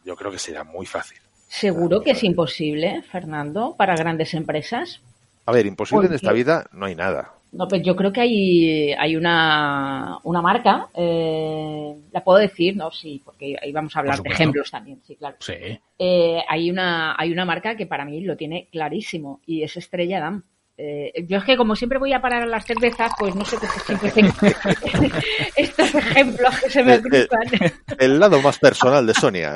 [0.05, 1.19] yo creo que sería muy fácil.
[1.47, 5.01] ¿Seguro que es imposible, Fernando, para grandes empresas?
[5.45, 7.33] A ver, imposible en esta vida no hay nada.
[7.57, 12.91] No, pues yo creo que hay, hay una, una marca, eh, la puedo decir, ¿no?
[12.91, 15.37] Sí, porque ahí vamos a hablar de ejemplos también, sí, claro.
[15.39, 15.55] Sí.
[15.97, 20.19] Eh, hay, una, hay una marca que para mí lo tiene clarísimo y es Estrella
[20.19, 20.43] Damm.
[20.79, 23.57] Eh, yo es que como siempre voy a parar a las cervezas, pues no sé
[23.59, 24.31] qué siempre tengo
[25.55, 27.71] estos ejemplos que se me cruzan.
[27.97, 29.55] El, lado más personal de Sonia.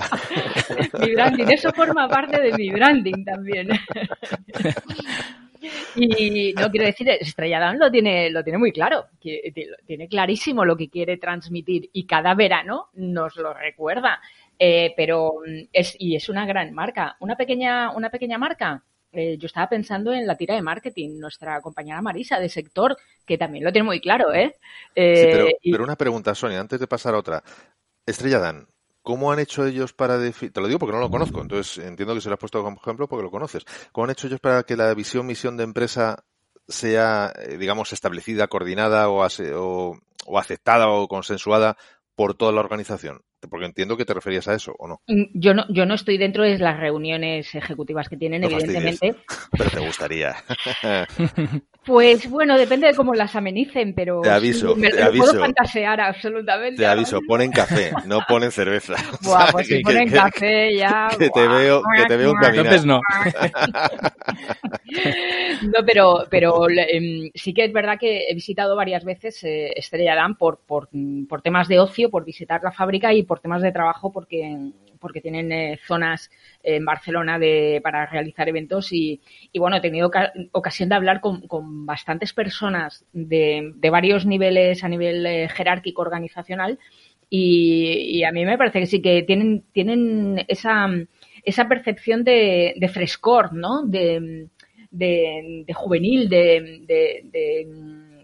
[1.00, 3.70] mi branding, eso forma parte de mi branding también.
[5.96, 10.90] Y no quiero decir, Estrella lo tiene, lo tiene muy claro, tiene clarísimo lo que
[10.90, 14.20] quiere transmitir y cada verano nos lo recuerda.
[14.64, 15.42] Eh, pero
[15.74, 17.18] es, y es una gran marca.
[17.20, 21.60] Una pequeña, una pequeña marca, eh, yo estaba pensando en la tira de marketing, nuestra
[21.62, 22.96] compañera Marisa de sector,
[23.26, 24.56] que también lo tiene muy claro, ¿eh?
[24.96, 27.44] eh pero, una pregunta, Sonia, antes de pasar a otra.
[28.06, 28.68] Estrella Dan,
[29.02, 30.54] ¿cómo han hecho ellos para definir?
[30.54, 32.78] Te lo digo porque no lo conozco, entonces entiendo que se lo has puesto como
[32.82, 33.66] ejemplo porque lo conoces.
[33.92, 36.24] ¿Cómo han hecho ellos para que la visión, misión de empresa
[36.68, 41.78] sea, eh, digamos, establecida, coordinada o, o aceptada o consensuada
[42.16, 43.24] por toda la organización?
[43.50, 45.02] Porque entiendo que te referías a eso, ¿o no?
[45.08, 49.16] Mm, yo no, yo no estoy dentro de las reuniones ejecutivas que tienen, evidentemente.
[49.58, 50.36] Pero te gustaría.
[51.84, 56.00] Pues bueno, depende de cómo las amenicen, pero te aviso, me, te aviso, puedo fantasear
[56.00, 56.78] absolutamente.
[56.80, 58.94] Te aviso, ponen café, no ponen cerveza.
[59.24, 61.08] Buah, pues si ponen café ya.
[61.18, 63.02] Que te veo, que te veo Entonces no.
[65.64, 70.14] no, pero, pero em, sí que es verdad que he visitado varias veces eh, Estrella
[70.14, 70.88] Damm por, por,
[71.28, 74.58] por temas de ocio, por visitar la fábrica y por temas de trabajo, porque
[75.00, 76.30] porque tienen eh, zonas
[76.62, 79.22] en Barcelona de, para realizar eventos y,
[79.58, 80.12] bueno, he tenido
[80.52, 86.78] ocasión de hablar con, bastantes personas de, varios niveles a nivel eh, jerárquico organizacional
[87.30, 90.90] y, a mí me parece que sí que tienen, tienen esa,
[91.46, 93.84] esa percepción de, frescor, ¿no?
[93.86, 94.50] De,
[95.74, 97.66] juvenil, de,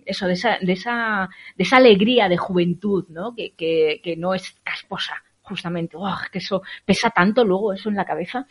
[0.07, 3.35] eso, de esa, de esa, de esa alegría de juventud, ¿no?
[3.35, 7.95] Que, que, que no es casposa, justamente, oh, que eso pesa tanto luego eso en
[7.95, 8.47] la cabeza,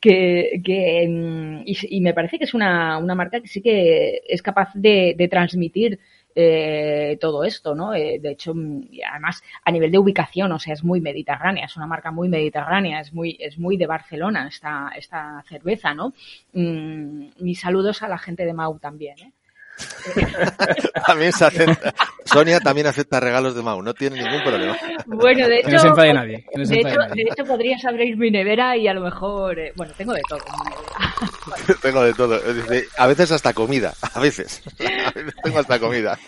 [0.00, 4.42] que, que mm, y, me parece que es una, una, marca que sí que es
[4.42, 5.98] capaz de, de transmitir
[6.38, 7.94] eh, todo esto, ¿no?
[7.94, 11.76] Eh, de hecho, mm, además, a nivel de ubicación, o sea, es muy mediterránea, es
[11.76, 16.12] una marca muy mediterránea, es muy, es muy de Barcelona esta, esta cerveza, ¿no?
[16.52, 19.32] Mm, mis saludos a la gente de Mau también, ¿eh?
[21.06, 21.94] también se acepta.
[22.24, 24.76] Sonia también acepta regalos de Mau, no tiene ningún problema.
[25.06, 26.44] Bueno, de hecho, no se nadie.
[26.54, 30.12] de, hecho de, hecho, podrías abrir mi nevera y a lo mejor, eh, bueno, tengo
[30.12, 30.40] de todo.
[31.82, 32.40] tengo de todo.
[32.98, 34.62] A veces hasta comida, a veces.
[35.06, 36.18] A veces tengo hasta comida.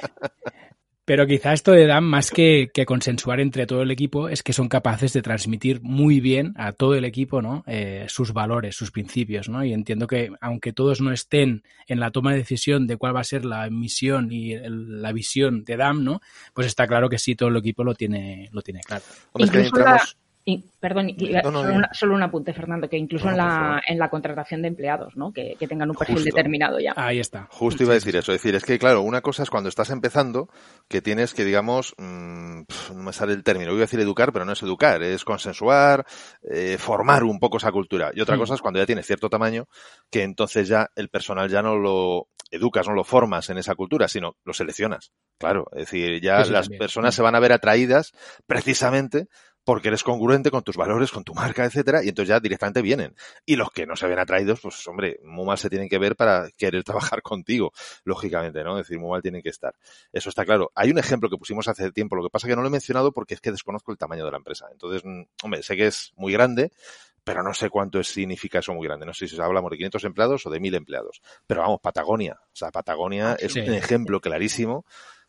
[1.09, 4.69] Pero quizá esto de Dan, más que, consensuar entre todo el equipo, es que son
[4.69, 7.65] capaces de transmitir muy bien a todo el equipo ¿no?
[7.67, 9.49] Eh, sus valores, sus principios.
[9.49, 9.65] ¿no?
[9.65, 13.21] Y entiendo que, aunque todos no estén en la toma de decisión de cuál va
[13.21, 16.21] a ser la misión y la visión de DAM, ¿no?
[16.53, 19.05] pues está claro que sí, todo el equipo lo tiene, lo tiene claro.
[20.81, 21.15] Perdón,
[21.93, 25.33] solo, un apunte, Fernando, que incluso en, la, en la contratación de empleados, ¿no?
[25.33, 26.95] Que, tengan un perfil determinado ya.
[26.97, 27.47] Ahí está.
[27.51, 28.33] Justo iba a decir eso.
[28.33, 30.49] Es decir, es que, claro, una cosa es cuando estás empezando,
[30.89, 32.63] que tienes que, digamos, mmm,
[32.95, 36.07] no me sale el término, voy a decir educar, pero no es educar, es consensuar,
[36.43, 38.11] eh, formar un poco esa cultura.
[38.15, 38.41] Y otra mm.
[38.41, 39.67] cosa es cuando ya tienes cierto tamaño,
[40.11, 44.09] que entonces ya el personal ya no lo educas, no lo formas en esa cultura,
[44.09, 45.13] sino lo seleccionas.
[45.39, 48.13] Claro, es decir, ya las personas se van a ver atraídas
[48.47, 49.29] precisamente
[49.69, 53.15] porque eres congruente con tus valores, con tu marca, etcétera, y entonces ya directamente vienen.
[53.45, 56.17] Y los que no se ven atraídos, pues hombre, muy mal se tienen que ver
[56.17, 58.79] para querer trabajar contigo, lógicamente, ¿no?
[58.79, 59.75] Es decir, muy mal tienen que estar.
[60.11, 60.73] Eso está claro.
[60.75, 63.13] Hay un ejemplo que pusimos hace tiempo, lo que pasa que no lo he mencionado
[63.13, 64.69] porque es que desconozco el tamaño de la empresa.
[64.73, 66.73] Entonces, mm, hombre, sé que es muy grande,
[67.23, 69.05] pero no sé cuánto significa eso muy grande.
[69.05, 71.21] No sé si hablamos de 500 empleados o de 1000 empleados.
[71.47, 72.41] Pero vamos, Patagonia.
[72.43, 74.87] O sea, Patagonia ah, es un ejemplo clarísimo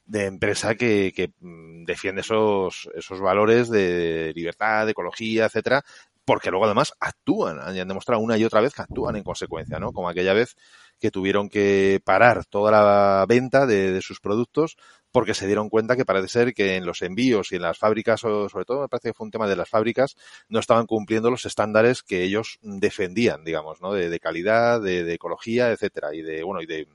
[0.10, 5.84] de empresa que, que mm, defiende esos, esos valores de libertad, de ecología, etcétera,
[6.26, 9.94] porque luego además actúan, han demostrado una y otra vez que actúan en consecuencia, ¿no?
[9.94, 10.56] Como aquella vez
[11.00, 14.78] que tuvieron que parar toda la venta de, de sus productos
[15.12, 18.24] porque se dieron cuenta que parece ser que en los envíos y en las fábricas,
[18.24, 20.16] o sobre todo me parece que fue un tema de las fábricas,
[20.50, 23.94] no estaban cumpliendo los estándares que ellos defendían, digamos, ¿no?
[23.94, 26.88] De, de calidad, de, de, ecología, etcétera, y de, bueno, y de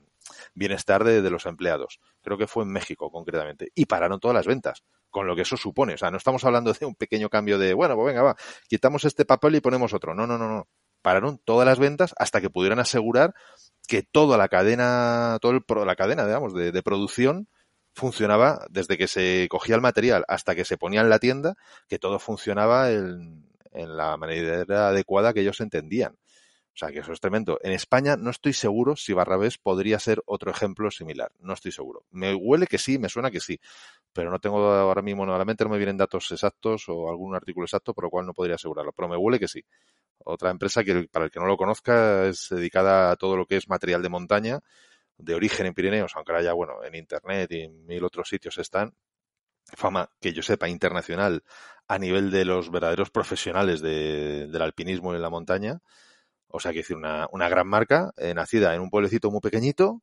[0.53, 1.99] bienestar de, los empleados.
[2.21, 3.71] Creo que fue en México, concretamente.
[3.75, 5.93] Y pararon todas las ventas con lo que eso supone.
[5.93, 8.35] O sea, no estamos hablando de un pequeño cambio de, bueno, pues venga, va,
[8.67, 10.13] quitamos este papel y ponemos otro.
[10.13, 10.67] No, no, no, no.
[11.01, 13.33] Pararon todas las ventas hasta que pudieran asegurar
[13.87, 17.47] que toda la cadena, toda la cadena, digamos, de, de producción
[17.93, 21.55] funcionaba desde que se cogía el material hasta que se ponía en la tienda,
[21.87, 26.17] que todo funcionaba en, en la manera adecuada que ellos entendían.
[26.75, 27.57] O sea, que eso es tremendo.
[27.63, 31.31] En España no estoy seguro si Barrabés podría ser otro ejemplo similar.
[31.39, 32.03] No estoy seguro.
[32.11, 33.57] Me huele que sí, me suena que sí.
[34.11, 37.65] Pero no tengo ahora mismo, la mente no me vienen datos exactos o algún artículo
[37.65, 38.91] exacto, por lo cual no podría asegurarlo.
[38.91, 39.63] Pero me huele que sí.
[40.25, 43.55] Otra empresa que, para el que no lo conozca, es dedicada a todo lo que
[43.55, 44.59] es material de montaña,
[45.17, 48.57] de origen en Pirineos, aunque ahora ya, bueno, en Internet y en mil otros sitios
[48.57, 48.93] están,
[49.75, 51.43] fama que yo sepa internacional
[51.87, 55.81] a nivel de los verdaderos profesionales de, del alpinismo en la montaña.
[56.55, 60.01] O sea, que decir, una, una gran marca, eh, nacida en un pueblecito muy pequeñito,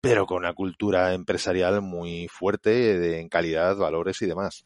[0.00, 4.64] pero con una cultura empresarial muy fuerte en calidad, valores y demás.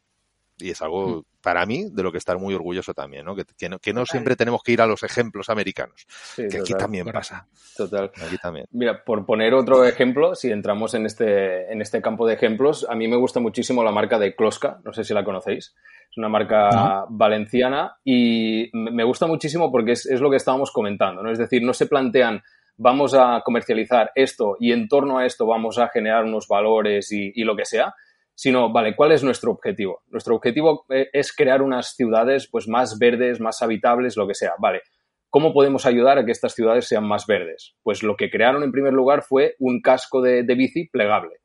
[0.58, 3.34] Y es algo, para mí, de lo que estar muy orgulloso también, ¿no?
[3.34, 6.58] Que, que no, que no siempre tenemos que ir a los ejemplos americanos, Sí, que
[6.58, 7.46] aquí también pasa.
[7.76, 8.10] Total.
[8.24, 8.66] Aquí también.
[8.70, 12.94] Mira, por poner otro ejemplo, si entramos en este, en este campo de ejemplos, a
[12.94, 15.74] mí me gusta muchísimo la marca de Kloska, no sé si la conocéis.
[16.10, 20.70] Es una marca valenciana y me me gusta muchísimo porque es, es lo que estábamos
[20.70, 21.30] comentando, ¿no?
[21.30, 22.42] Es decir, no se plantean
[22.76, 27.32] vamos a comercializar esto y en torno a esto vamos a generar unos valores y,
[27.34, 27.94] y lo que sea,
[28.35, 30.03] sino, vale, ¿cuál es nuestro objetivo?
[30.09, 34.53] Nuestro objetivo eh, es crear unas ciudades pues más verdes, más habitables, lo que sea,
[34.59, 34.83] vale.
[35.31, 37.75] ¿Cómo podemos ayudar a que estas ciudades sean más verdes?
[37.83, 41.40] Pues lo que crearon en primer lugar fue un casco de, de bici plegable.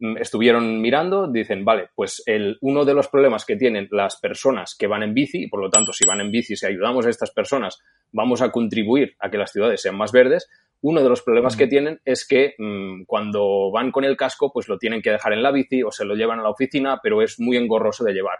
[0.00, 4.74] Mm, Estuvieron mirando, dicen, vale, pues el, uno de los problemas que tienen las personas
[4.76, 7.10] que van en bici, y por lo tanto, si van en bici, si ayudamos a
[7.10, 7.78] estas personas,
[8.10, 10.48] vamos a contribuir a que las ciudades sean más verdes.
[10.82, 14.68] Uno de los problemas que tienen es que mmm, cuando van con el casco, pues
[14.68, 17.22] lo tienen que dejar en la bici o se lo llevan a la oficina, pero
[17.22, 18.38] es muy engorroso de llevar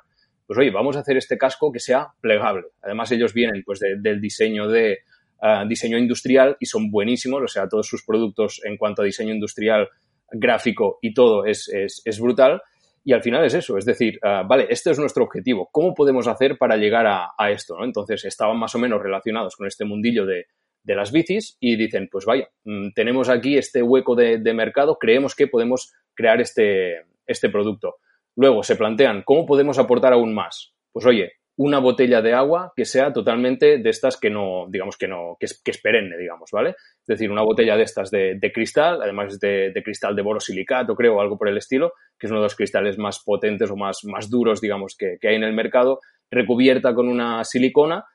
[0.50, 2.64] pues oye, vamos a hacer este casco que sea plegable.
[2.82, 4.98] Además, ellos vienen pues de, del diseño de
[5.40, 9.32] uh, diseño industrial y son buenísimos, o sea, todos sus productos en cuanto a diseño
[9.32, 9.88] industrial,
[10.32, 12.60] gráfico y todo es, es, es brutal.
[13.04, 15.68] Y al final es eso, es decir, uh, vale, este es nuestro objetivo.
[15.70, 17.78] ¿Cómo podemos hacer para llegar a, a esto?
[17.78, 17.84] ¿no?
[17.84, 20.46] Entonces, estaban más o menos relacionados con este mundillo de,
[20.82, 25.34] de las bicis y dicen, pues vaya, mmm, tenemos aquí este hueco de, mercado, creemos
[25.34, 27.96] que podemos crear este, este producto.
[28.36, 30.74] Luego se plantean cómo podemos aportar aún más.
[30.92, 35.06] Pues oye, una botella de agua que sea totalmente de estas que no, digamos que
[35.06, 36.70] no, que es, que perenne, digamos, ¿vale?
[36.70, 40.94] Es decir, una botella de estas de, de cristal, además de, de, cristal de borosilicato,
[40.94, 43.76] creo, o algo por el estilo, que es uno de los cristales más potentes o
[43.76, 48.06] más, más duros, digamos, que, que hay en el mercado, recubierta con una silicona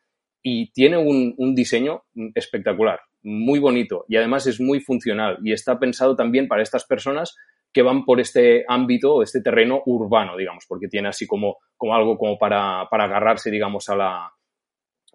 [0.47, 2.03] y tiene un, diseño
[2.35, 7.35] espectacular, muy bonito y además es muy funcional y está pensado también para estas personas
[7.73, 12.15] que van por este ámbito, este terreno urbano, digamos, porque tiene así como, como algo
[12.19, 14.33] como para, para agarrarse, digamos, a la,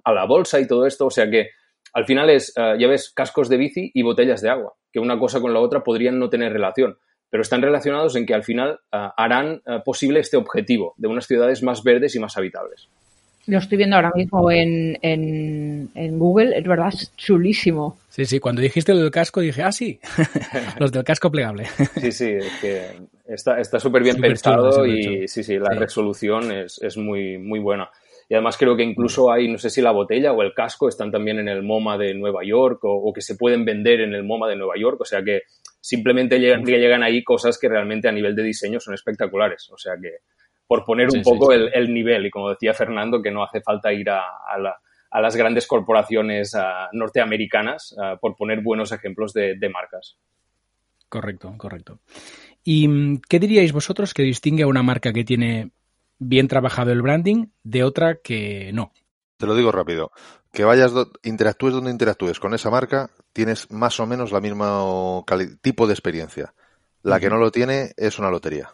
[0.02, 1.06] a la bolsa y todo esto.
[1.06, 1.50] O sea que
[1.92, 5.16] al final es, uh, ya ves, cascos de bici y botellas de agua, que una
[5.16, 6.98] cosa con la otra podrían no tener relación,
[7.30, 11.28] pero están relacionados en que al final uh, harán uh, posible este objetivo de unas
[11.28, 12.90] ciudades más verdes y más habitables.
[13.50, 17.98] Lo estoy viendo ahora mismo en, en, en, Google, es verdad, es chulísimo.
[18.08, 19.98] Sí, sí, cuando dijiste lo del casco dije, ah, sí,
[20.78, 21.66] los del casco plegable.
[22.00, 22.86] Sí, sí, es que
[23.26, 25.16] está súper bien super pensado chulo, y chulo.
[25.26, 25.78] sí, sí, la sí.
[25.78, 27.90] resolución es, es muy, muy buena.
[28.28, 31.10] Y además creo que incluso hay, no sé si la botella o el casco están
[31.10, 34.22] también en el MoMA de Nueva York o, o que se pueden vender en el
[34.22, 35.00] MoMA de Nueva York.
[35.00, 35.40] O sea que
[35.80, 39.68] simplemente llegan, llegan ahí cosas que realmente a nivel de diseño son espectaculares.
[39.72, 40.18] O sea que
[40.70, 42.26] por poner un sí, poco sí, el, el, nivel.
[42.26, 44.78] Y como decía Fernando, que no hace falta ir a, a, la,
[45.11, 50.16] a las grandes corporaciones uh, norteamericanas uh, por poner buenos ejemplos de, de, marcas.
[51.09, 51.98] Correcto, correcto.
[52.62, 55.72] ¿Y mm, qué diríais vosotros que distingue a una marca que tiene
[56.20, 58.92] bien trabajado el branding de otra que no?
[59.38, 60.12] Te lo digo rápido.
[60.52, 64.85] Que vayas, do, interactúes donde interactúes con esa marca, tienes más o menos la misma
[65.62, 66.54] tipo de experiencia.
[67.02, 68.70] La que no lo tiene es una lotería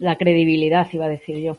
[0.00, 1.58] la credibilidad, iba a decir yo.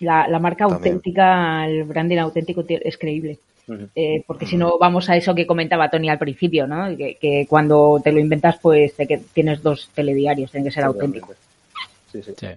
[0.00, 0.94] La, la marca También.
[0.94, 3.38] auténtica, el branding auténtico es creíble.
[3.68, 3.88] Uh -huh.
[3.94, 6.96] eh, porque si no, vamos a eso que comentaba Tony al principio, ¿no?
[6.96, 10.84] Que, que cuando te lo inventas, pues te, que tienes dos telediarios, tiene que ser
[10.84, 11.34] auténtico.
[12.10, 12.32] Sí, sí.
[12.36, 12.48] sí.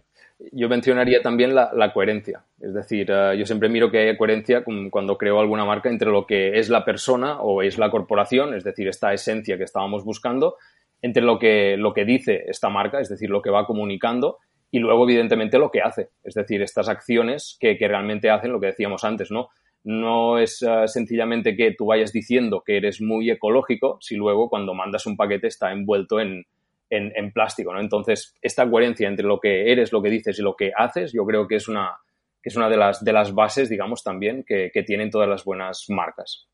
[0.51, 2.41] yo mencionaría también la, coherencia.
[2.59, 6.25] Es decir, eh, yo siempre miro que hay coherencia cuando creo alguna marca entre lo
[6.25, 10.55] que es la persona o es la corporación, es decir, esta esencia que estábamos buscando,
[11.03, 14.39] entre lo que, lo que dice esta marca, es decir, lo que va comunicando,
[14.73, 16.09] y luego, evidentemente, lo que hace.
[16.23, 19.49] Es decir, estas acciones que, realmente hacen lo que decíamos antes, ¿no?
[19.83, 24.73] No es eh, sencillamente que tú vayas diciendo que eres muy ecológico, si luego cuando
[24.73, 26.47] mandas un paquete está envuelto en,
[26.89, 27.79] en, plástico, ¿no?
[27.79, 31.23] Entonces, esta coherencia entre lo que eres, lo que dices y lo que haces, yo
[31.23, 31.95] creo que es una,
[32.41, 35.85] que es una de, las, de las bases, digamos, también que, tienen todas las buenas
[35.89, 36.47] marcas.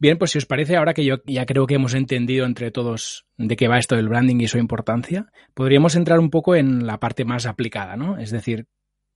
[0.00, 3.26] Bien, pues si os parece, ahora que yo ya creo que hemos entendido entre todos
[3.36, 6.98] de qué va esto del branding y su importancia, podríamos entrar un poco en la
[6.98, 8.18] parte más aplicada, ¿no?
[8.18, 8.66] Es decir,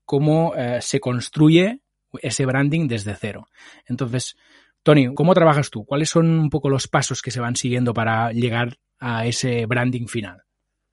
[0.05, 1.81] cómo eh, se construye
[2.21, 3.49] ese branding desde cero.
[3.87, 4.37] Entonces,
[4.85, 5.85] Tony, ¿cómo trabajas tú?
[5.85, 10.07] ¿Cuáles son un poco los pasos que se van siguiendo para llegar a ese branding
[10.07, 10.43] final.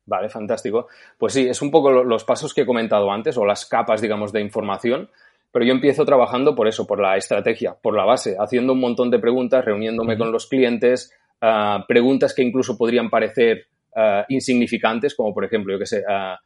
[0.06, 0.88] Vale, fantástico.
[1.18, 4.34] Pues sí, es un poco los pasos que he comentado antes o las capas, digamos,
[4.34, 5.10] de información,
[5.52, 9.12] pero yo empiezo trabajando por eso, por la estrategia, por la base, haciendo un montón
[9.12, 15.34] de preguntas, reuniéndome con los clientes, ah, preguntas que incluso podrían parecer ah, insignificantes, como
[15.34, 16.40] por ejemplo, yo qué sé, ah,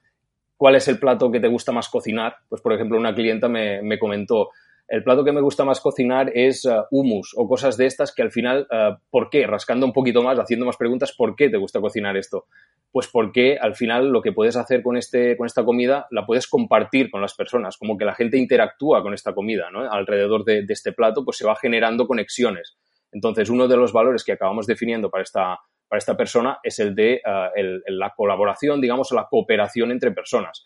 [0.58, 2.36] ¿cuál es el plato que te gusta más cocinar?
[2.50, 4.50] Pues por ejemplo, una clienta me, me comentó,
[4.88, 8.22] el plato que me gusta más cocinar es uh, hummus o cosas de estas que
[8.22, 9.48] al final, uh, ¿por qué?
[9.48, 12.46] Rascando un poquito más, haciendo más preguntas, ¿por qué te gusta cocinar esto?
[12.92, 16.48] Pues porque al final lo que puedes hacer con, este, con esta comida la puedes
[16.48, 19.92] compartir con las personas, como que la gente interactúa con esta comida, ¿no?
[19.92, 22.78] Alrededor de, este plato, pues se va generando conexiones.
[23.12, 26.94] Entonces, uno de los valores que acabamos definiendo para esta, para esta persona es el
[26.94, 30.66] de uh, la colaboración, digamos, la cooperación entre personas.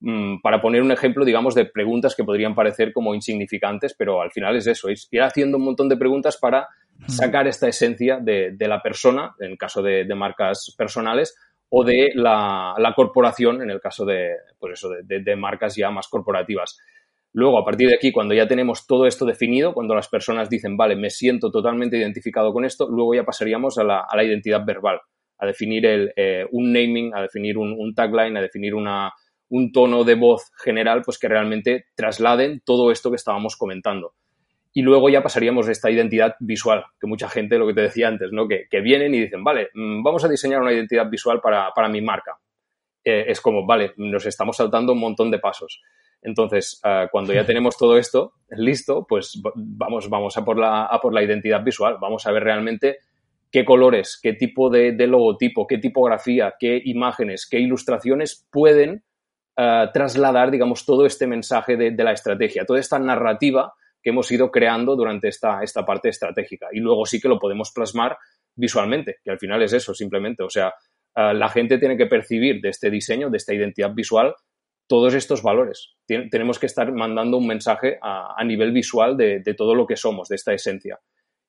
[0.00, 4.30] Mm, para poner un ejemplo, digamos, de preguntas que podrían parecer como insignificantes, pero al
[4.30, 6.68] final es eso, es ir haciendo un montón de preguntas para
[7.06, 11.34] sacar esta esencia de, la persona, en el caso de, marcas personales,
[11.70, 16.78] o de la, corporación, en el caso de, pues eso, de, marcas ya más corporativas.
[17.32, 20.76] Luego, a partir de aquí, cuando ya tenemos todo esto definido, cuando las personas dicen,
[20.76, 25.00] vale, me siento totalmente identificado con esto, luego ya pasaríamos a la, identidad verbal,
[25.38, 29.12] a definir el, eh, un naming, a definir un tagline, a definir una,
[29.48, 34.14] un tono de voz general, pues que realmente trasladen todo esto que estábamos comentando.
[34.76, 38.08] Y luego ya pasaríamos a esta identidad visual, que mucha gente, lo que te decía
[38.08, 38.46] antes, ¿no?
[38.46, 42.36] que, vienen y dicen, vale, mm, vamos a diseñar una identidad visual para, mi marca.
[43.02, 45.80] Eh, es como, vale, nos estamos saltando un montón de pasos.
[46.20, 51.14] Entonces, ah, cuando ya tenemos todo esto listo, pues vamos, vamos a, por la, por
[51.14, 52.98] la identidad visual, vamos a ver realmente
[53.50, 59.05] qué colores, qué tipo de, de logotipo, qué tipografía, qué imágenes, qué ilustraciones pueden
[59.58, 64.50] eh, trasladar, digamos, todo este mensaje de, la estrategia, toda esta narrativa que hemos ido
[64.50, 66.68] creando durante esta, esta parte estratégica.
[66.72, 68.18] Y luego sí que lo podemos plasmar
[68.54, 70.42] visualmente, que al final es eso, simplemente.
[70.42, 70.74] O sea,
[71.16, 74.34] eh, la gente tiene que percibir de este diseño, de esta identidad visual,
[74.86, 75.96] todos estos valores.
[76.06, 80.36] tenemos que estar mandando un mensaje a, nivel visual de, todo lo que somos, de
[80.36, 81.00] esta esencia.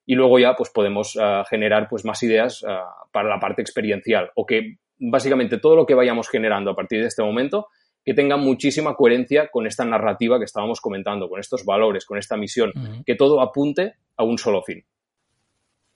[0.05, 2.65] Y luego ya pues podemos eh, generar pues más ideas
[3.11, 7.07] para la parte experiencial o que básicamente todo lo que vayamos generando a partir de
[7.07, 7.67] este momento
[8.07, 12.37] que tenga muchísima coherencia con esta narrativa que estábamos comentando, con estos valores, con esta
[12.37, 12.71] misión,
[13.05, 14.85] que todo apunte a un solo fin.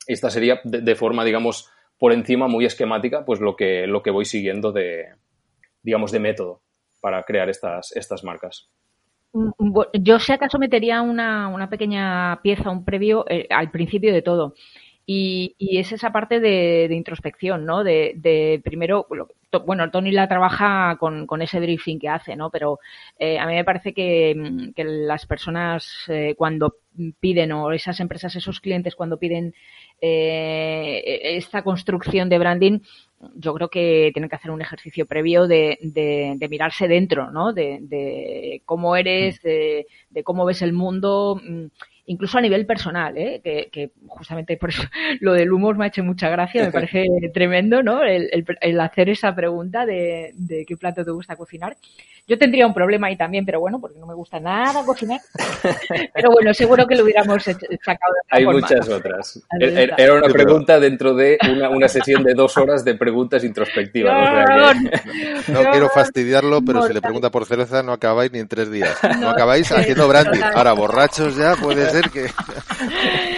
[0.06, 4.26] Esta sería de, forma, digamos, por encima, muy esquemática, pues lo que, lo que voy
[4.26, 5.06] siguiendo de,
[5.84, 6.62] digamos, de método
[7.00, 8.70] para crear estas, estas marcas.
[9.32, 14.22] Mm, yo, si acaso, metería una, una pequeña pieza, un previo eh, al principio de
[14.22, 14.54] todo.
[15.06, 17.86] Y, es esa parte de, introspección, ¿no?
[17.86, 19.08] De, primero,
[19.60, 22.50] bueno, Tony la trabaja con, ese briefing que hace, ¿no?
[22.50, 22.80] Pero
[23.20, 24.72] eh, a mí me parece que, mm,
[25.08, 26.78] las personas eh, cuando
[27.20, 29.54] piden, o esas empresas, esos clientes cuando piden
[30.02, 32.80] eh, esta construcción de branding,
[33.36, 35.78] yo creo que tienen que hacer un ejercicio previo de,
[36.50, 37.54] mirarse dentro, ¿no?
[37.54, 39.48] De, cómo eres, mm.
[40.14, 41.66] de, cómo ves el mundo mm,
[42.12, 43.40] incluso a nivel personal, ¿eh?
[43.42, 44.84] que, justamente por eso
[45.22, 48.04] lo del humor me ha hecho mucha gracia, me parece tremendo, ¿no?
[48.04, 50.34] El, hacer esa pregunta de,
[50.68, 51.78] qué plato te gusta cocinar.
[52.28, 55.20] Yo tendría un problema ahí también, pero bueno, porque no me gusta nada cocinar.
[56.14, 59.42] Pero bueno, seguro que lo hubiéramos sacado de Hay muchas otras.
[59.60, 61.38] Era una pregunta dentro de
[61.74, 64.78] una, sesión de dos horas de preguntas introspectivas.
[65.50, 68.98] No, quiero fastidiarlo, pero si le pregunta por cerveza no acabáis ni en tres días.
[69.20, 70.42] No, acabáis haciendo branding.
[70.56, 72.28] Ahora, borrachos ya puede ser que...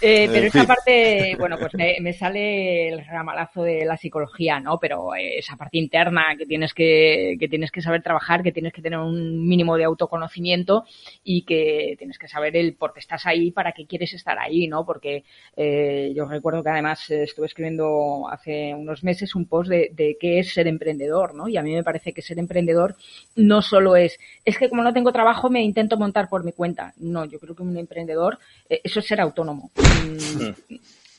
[0.00, 4.78] Eh, pero esa parte, bueno, pues me, sale el ramalazo de la psicología, ¿no?
[4.78, 8.72] Pero eh, esa parte interna que tienes que, que tienes que saber trabajar, que tienes
[8.72, 10.84] que tener un mínimo de autoconocimiento
[11.24, 14.68] y que tienes que saber el por qué estás ahí, para qué quieres estar ahí,
[14.68, 14.86] ¿no?
[14.86, 15.24] Porque
[15.56, 20.38] eh, yo recuerdo que además estuve escribiendo hace unos meses un post de, de qué
[20.38, 21.48] es ser emprendedor, ¿no?
[21.48, 22.94] Y a mí me parece que ser emprendedor
[23.34, 26.94] no solo es, es que como no tengo trabajo me intento montar por mi cuenta.
[26.98, 28.38] No, yo creo que un emprendedor,
[28.68, 29.72] eso es ser autónomo.
[29.88, 30.52] Mm,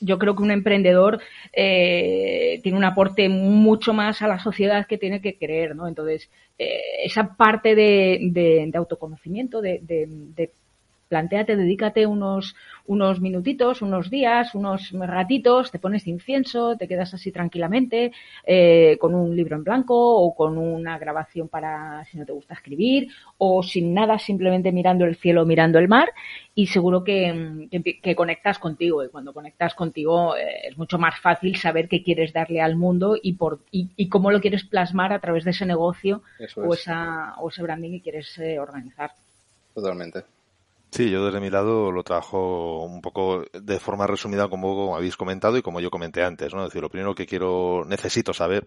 [0.00, 1.20] yo creo que un emprendedor
[1.52, 5.86] eh, tiene un aporte mucho más a la sociedad que tiene que creer, ¿no?
[5.86, 10.50] Entonces, eh, esa parte de, de, autoconocimiento, de, de,
[11.10, 12.54] planteate, dedícate unos,
[12.86, 18.12] unos minutitos, unos días, unos ratitos, te pones incienso, te quedas así tranquilamente,
[18.46, 22.54] eh, con un libro en blanco o con una grabación para si no te gusta
[22.54, 26.10] escribir, o sin nada, simplemente mirando el cielo, mirando el mar,
[26.54, 27.68] y seguro que,
[28.02, 29.04] que, conectas contigo.
[29.04, 33.16] Y cuando conectas contigo eh, es mucho más fácil saber qué quieres darle al mundo
[33.20, 36.22] y, por, y, cómo lo quieres plasmar a través de ese negocio
[36.56, 39.10] o, esa, o ese branding que quieres eh, organizar.
[39.74, 40.39] Totalmente.
[40.92, 45.56] Sí, yo desde mi lado lo trabajo un poco de forma resumida como habéis comentado
[45.56, 46.62] y como yo comenté antes, ¿no?
[46.62, 48.66] Es decir, lo primero que quiero, necesito saber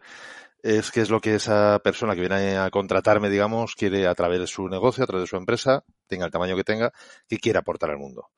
[0.61, 4.39] es qué es lo que esa persona que viene a contratarme, digamos, quiere a través
[4.39, 6.93] de su negocio, a través de su empresa, tenga el tamaño que tenga,
[7.27, 8.29] que quiere aportar al mundo.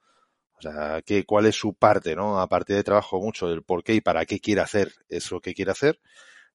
[0.57, 2.39] O sea, que, cuál es su parte, ¿no?
[2.39, 5.53] A partir de trabajo mucho del por qué y para qué quiere hacer eso que
[5.53, 5.99] quiere hacer.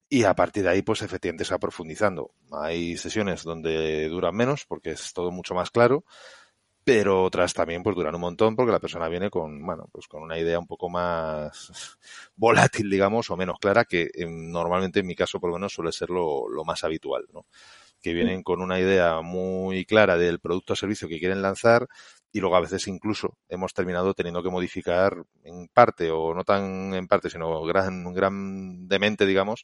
[0.09, 2.33] Y a partir de ahí, pues efectivamente se va profundizando.
[2.51, 6.03] Hay sesiones donde duran menos porque es todo mucho más claro
[6.83, 10.23] pero otras también pues duran un montón porque la persona viene con, bueno, pues con
[10.23, 11.97] una idea un poco más
[12.35, 16.09] volátil, digamos, o menos clara, que normalmente en mi caso por lo menos suele ser
[16.09, 17.45] lo, lo más habitual, ¿no?
[18.01, 21.87] Que vienen con una idea muy clara del producto o servicio que quieren lanzar
[22.31, 26.93] y luego a veces incluso hemos terminado teniendo que modificar en parte o no tan
[26.93, 29.63] en parte sino gran grandemente digamos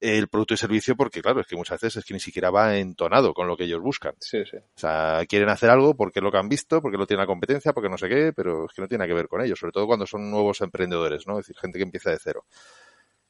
[0.00, 2.76] el producto y servicio porque claro es que muchas veces es que ni siquiera va
[2.76, 4.14] entonado con lo que ellos buscan.
[4.20, 4.56] Sí sí.
[4.56, 7.72] O sea quieren hacer algo porque lo que han visto porque lo tiene la competencia
[7.72, 9.86] porque no sé qué pero es que no tiene que ver con ellos sobre todo
[9.86, 12.44] cuando son nuevos emprendedores no es decir gente que empieza de cero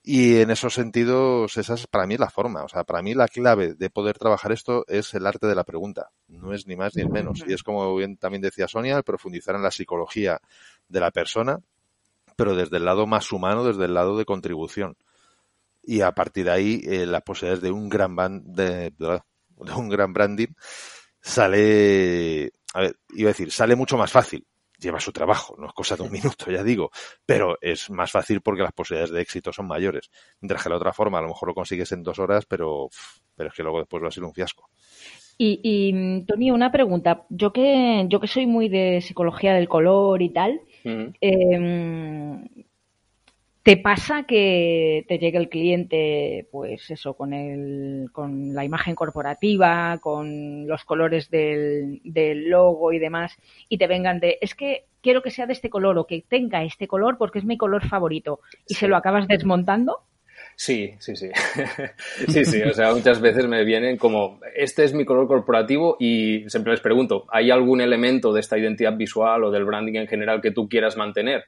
[0.05, 2.65] y en esos sentidos, esa es para mí la forma.
[2.65, 5.63] O sea, para mí la clave de poder trabajar esto es el arte de la
[5.63, 6.11] pregunta.
[6.27, 7.45] No es ni más ni menos.
[7.47, 10.41] Y es como bien también decía Sonia, el profundizar en la psicología
[10.89, 11.61] de la persona,
[12.37, 14.97] pero desde el lado más humano, desde el lado de contribución.
[15.85, 19.21] Y a partir de ahí, eh, las posibilidades de un gran de, de
[19.77, 20.49] un gran branding
[21.21, 24.45] sale, a ver, iba a decir, sale mucho más fácil
[24.83, 26.91] lleva su trabajo, no es cosa de un minuto, ya digo,
[27.25, 30.11] pero es más fácil porque las posibilidades de éxito son mayores.
[30.41, 32.89] Mientras que la otra forma, a lo mejor lo consigues en dos horas, pero,
[33.35, 34.69] pero es que luego después va a ser un fiasco.
[35.39, 37.25] Y, y Tony, una pregunta.
[37.31, 40.61] Yo que, yo que soy muy de psicología del color y tal,
[43.63, 49.99] ¿Te pasa que te llegue el cliente, pues eso, con, el, con la imagen corporativa,
[50.01, 53.37] con los colores del, del, logo y demás,
[53.69, 56.65] y te vengan de, es que quiero que sea de este color o que tenga
[56.65, 60.01] este color porque es mi color favorito, y se lo acabas desmontando?
[60.57, 61.31] Sí, sí, sí.
[62.29, 62.63] sí, sí.
[62.63, 66.81] O sea, muchas veces me vienen como, este es mi color corporativo y siempre les
[66.81, 70.69] pregunto, ¿hay algún elemento de esta identidad visual o del branding en general que tú
[70.69, 71.45] quieras mantener?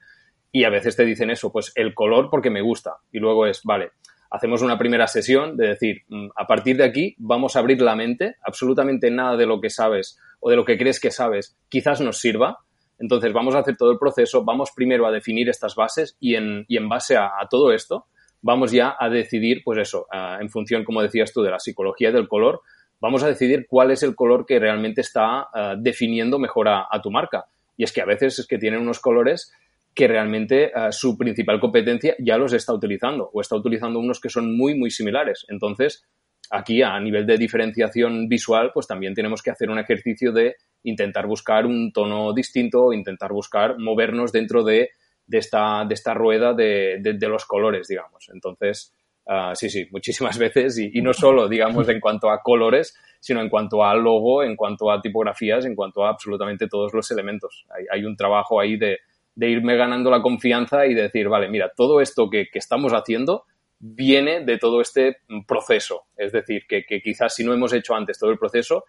[0.55, 2.99] Y a veces te dicen eso, pues el color porque me gusta.
[3.11, 3.91] Y luego es, vale,
[4.31, 7.97] hacemos una primera sesión de decir, mm, a partir de aquí vamos a abrir la
[7.97, 12.01] mente, absolutamente nada de lo que sabes o de lo que crees que sabes quizás
[12.01, 12.59] nos sirva.
[13.01, 16.65] Entonces vamos a hacer todo el proceso, vamos primero a definir estas bases y en,
[16.69, 18.07] y en base a, todo esto
[18.41, 20.07] vamos ya a decidir, pues eso,
[20.41, 22.61] en función, como decías tú, de la psicología del color,
[23.01, 27.03] vamos a decidir cuál es el color que realmente está eh, definiendo mejor a, a,
[27.03, 27.47] tu marca.
[27.77, 29.51] Y es que a veces es que tienen unos colores
[29.95, 34.29] que realmente eh, su principal competencia ya los está utilizando o está utilizando unos que
[34.29, 35.47] son muy, muy similares.
[35.49, 36.05] Entonces,
[36.51, 41.27] aquí a nivel de diferenciación visual, pues también tenemos que hacer un ejercicio de intentar
[41.27, 44.91] buscar un tono distinto, intentar buscar movernos dentro de,
[45.27, 48.29] de, esta, de esta rueda de, de, los colores, digamos.
[48.33, 48.93] Entonces,
[49.27, 53.49] uh, sí, sí, muchísimas veces y, no solo, digamos, en cuanto a colores, sino en
[53.49, 57.65] cuanto a logo, en cuanto a tipografías, en cuanto a absolutamente todos los elementos.
[57.91, 58.99] Hay un trabajo ahí de,
[59.35, 63.45] de irme ganando la confianza y decir, vale, mira, todo esto que, estamos haciendo
[63.79, 66.05] viene de todo este proceso.
[66.17, 68.85] Es decir, que, quizás si no hemos hecho antes todo el proceso,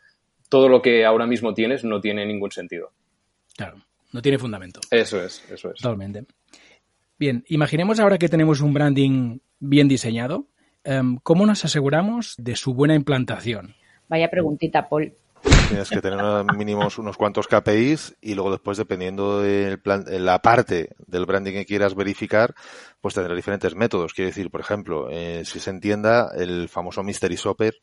[0.50, 2.92] todo lo que ahora mismo tienes no tiene ningún sentido.
[3.58, 3.78] Claro,
[4.12, 4.80] no tiene fundamento.
[4.92, 5.82] Eso es, eso es.
[5.82, 6.26] Totalmente.
[7.18, 10.48] Bien, imaginemos ahora que tenemos un branding bien diseñado.
[10.84, 13.76] Em, ¿Cómo nos aseguramos de su buena implantación?
[14.08, 15.14] Vaya preguntita, Paul.
[15.68, 16.20] Tienes que tener
[16.56, 19.80] mínimos unos cuantos KPIs y luego después, dependiendo de
[20.20, 22.54] la parte del branding que quieras verificar,
[23.02, 24.14] pues tendrás diferentes métodos.
[24.14, 27.76] Quiero decir, por ejemplo, eh, si se entienda, el famoso Mystery Shopper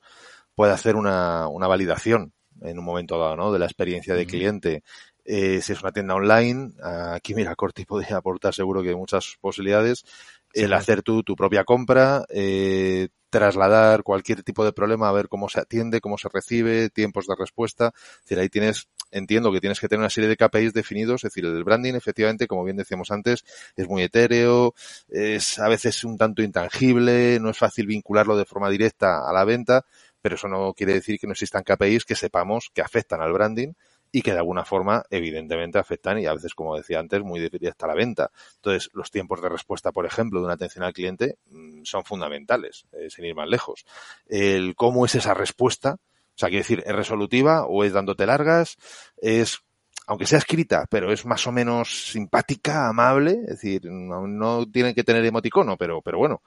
[0.54, 3.52] puede hacer una, una validación en un momento dado, ¿no?
[3.52, 4.82] De la experiencia de cliente.
[5.24, 10.04] Eh, si es una tienda online, aquí mira, Corti podría aportar seguro que muchas posibilidades.
[10.52, 15.48] el hacer tú tu propia compra, eh, trasladar cualquier tipo de problema, a ver cómo
[15.48, 17.94] se atiende, cómo se recibe, tiempos de respuesta.
[17.96, 21.24] Es decir, ahí tienes, entiendo que tienes que tener una serie de KPIs definidos.
[21.24, 23.42] Es decir, el branding, efectivamente, como bien decíamos antes,
[23.74, 24.74] es muy etéreo,
[25.08, 29.46] es a veces un tanto intangible, no es fácil vincularlo de forma directa a la
[29.46, 29.86] venta,
[30.20, 33.72] pero eso no quiere decir que no existan KPIs que sepamos que afectan al branding
[34.12, 37.86] y que de alguna forma evidentemente afectan y a veces, como decía antes, muy directa
[37.86, 38.30] la venta.
[38.56, 42.84] Entonces, los tiempos de respuesta, por ejemplo, de una atención al cliente mm, son fundamentales,
[42.92, 43.86] eh, sin ir más lejos.
[44.26, 48.76] El cómo es esa respuesta, o sea, quiere decir, ¿es resolutiva o es dándote largas?
[49.16, 49.60] Es
[50.06, 54.94] aunque sea escrita, pero es más o menos simpática, amable, es decir, no, no tienen
[54.94, 56.42] que tener emoticono, pero, pero bueno,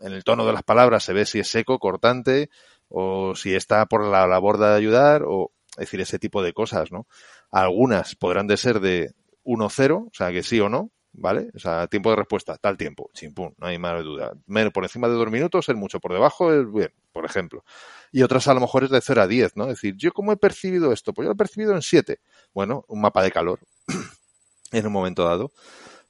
[0.00, 2.50] en el tono de las palabras se ve si es seco, cortante,
[2.88, 6.92] o si está por la labor de ayudar, o es decir, ese tipo de cosas,
[6.92, 7.06] ¿no?
[7.50, 9.14] Algunas podrán de ser de
[9.44, 11.50] 1-0, o sea, que sí o no, ¿vale?
[11.54, 14.32] O sea, tiempo de respuesta, tal tiempo, chimpún, no hay más duda.
[14.72, 17.64] Por encima de dos minutos es mucho, por debajo es bien, por ejemplo.
[18.12, 19.64] Y otras a lo mejor es de 0 a 10, ¿no?
[19.64, 21.12] Es decir, ¿yo cómo he percibido esto?
[21.12, 22.20] Pues yo lo he percibido en 7.
[22.52, 23.60] Bueno, un mapa de calor
[24.72, 25.52] en un momento dado.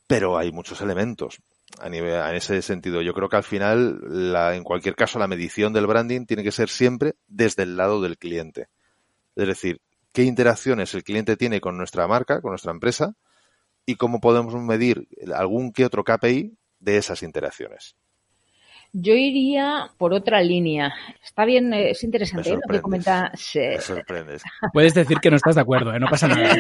[0.07, 1.39] Pero hay muchos elementos
[1.81, 3.01] a nivel, en ese sentido.
[3.01, 6.53] Yo creo que al final, la, en cualquier caso, la medición del branding tiene que
[6.53, 8.69] ser siempre desde el lado del cliente.
[9.37, 9.81] Es decir,
[10.13, 13.15] qué interacciones el cliente tiene con nuestra marca, con nuestra empresa,
[13.87, 17.97] y cómo podemos medir algún que otro KPI de esas interacciones.
[18.97, 20.95] Yo iría por otra línea.
[21.21, 22.55] Está bien, eh, es interesante ¿eh?
[22.55, 23.33] lo que comenta.
[23.55, 24.43] Me sorprendes.
[24.73, 25.99] Puedes decir que no estás de acuerdo, ¿eh?
[25.99, 26.55] no pasa nada.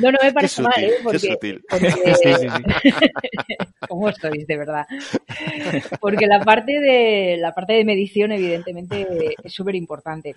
[0.00, 0.94] no, no, me parece mal, ¿eh?
[1.04, 1.62] Porque, sutil.
[1.78, 1.86] Sí,
[2.22, 2.48] sí, sí.
[3.88, 4.84] ¿Cómo estois, de verdad?
[6.00, 9.06] Porque la parte de la parte de medición, evidentemente,
[9.44, 10.34] es súper importante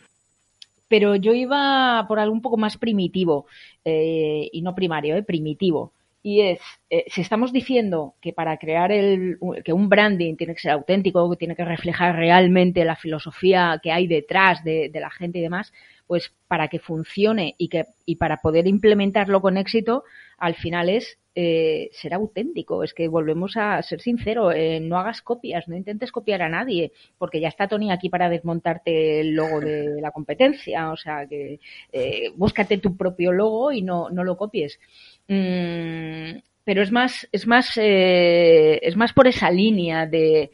[0.88, 3.48] pero yo iba por algo un poco más primitivo
[3.84, 5.92] eh, y no primario, eh, primitivo
[6.24, 6.60] y es,
[6.90, 11.30] eh, si estamos diciendo que para crear el, que un branding tiene que ser auténtico,
[11.30, 15.74] que tiene que reflejar realmente la filosofía que hay detrás de, la gente y demás,
[16.08, 20.06] pues para que funcione y, que, y para poder implementarlo con éxito,
[20.38, 22.84] al final es eh, ser auténtico.
[22.84, 26.92] Es que volvemos a ser sincero, eh, no hagas copias, no intentes copiar a nadie,
[27.18, 30.92] porque ya está Tony aquí para desmontarte el logo de la competencia.
[30.92, 31.60] O sea, que
[31.92, 34.80] eh, búscate tu propio logo y no, no lo copies.
[35.28, 40.52] Mm, pero es más, es más, eh, es más por esa línea de,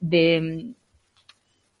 [0.00, 0.74] de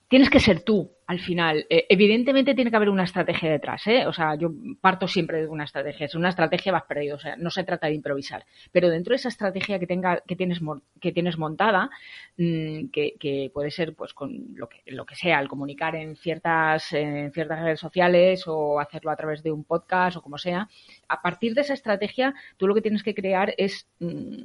[0.08, 1.66] tienes que ser tú al final.
[1.70, 4.06] Eh, evidentemente tiene que haber una estrategia detrás, ¿eh?
[4.06, 6.04] O sea, yo parto siempre de una estrategia.
[6.04, 8.44] Es una estrategia vas perdido, o sea, no se trata de improvisar.
[8.72, 10.60] Pero dentro de esa estrategia que tenga, que tienes,
[11.00, 11.88] que tienes montada,
[12.36, 16.92] mm, que, puede ser pues con lo que, lo que sea, el comunicar en ciertas,
[16.92, 20.68] en ciertas redes sociales o hacerlo a través de un podcast o como sea,
[21.08, 24.44] a partir de esa estrategia, tú lo que tienes que crear es, mm,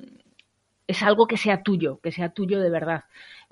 [0.94, 3.04] es algo que sea tuyo, que sea tuyo de verdad.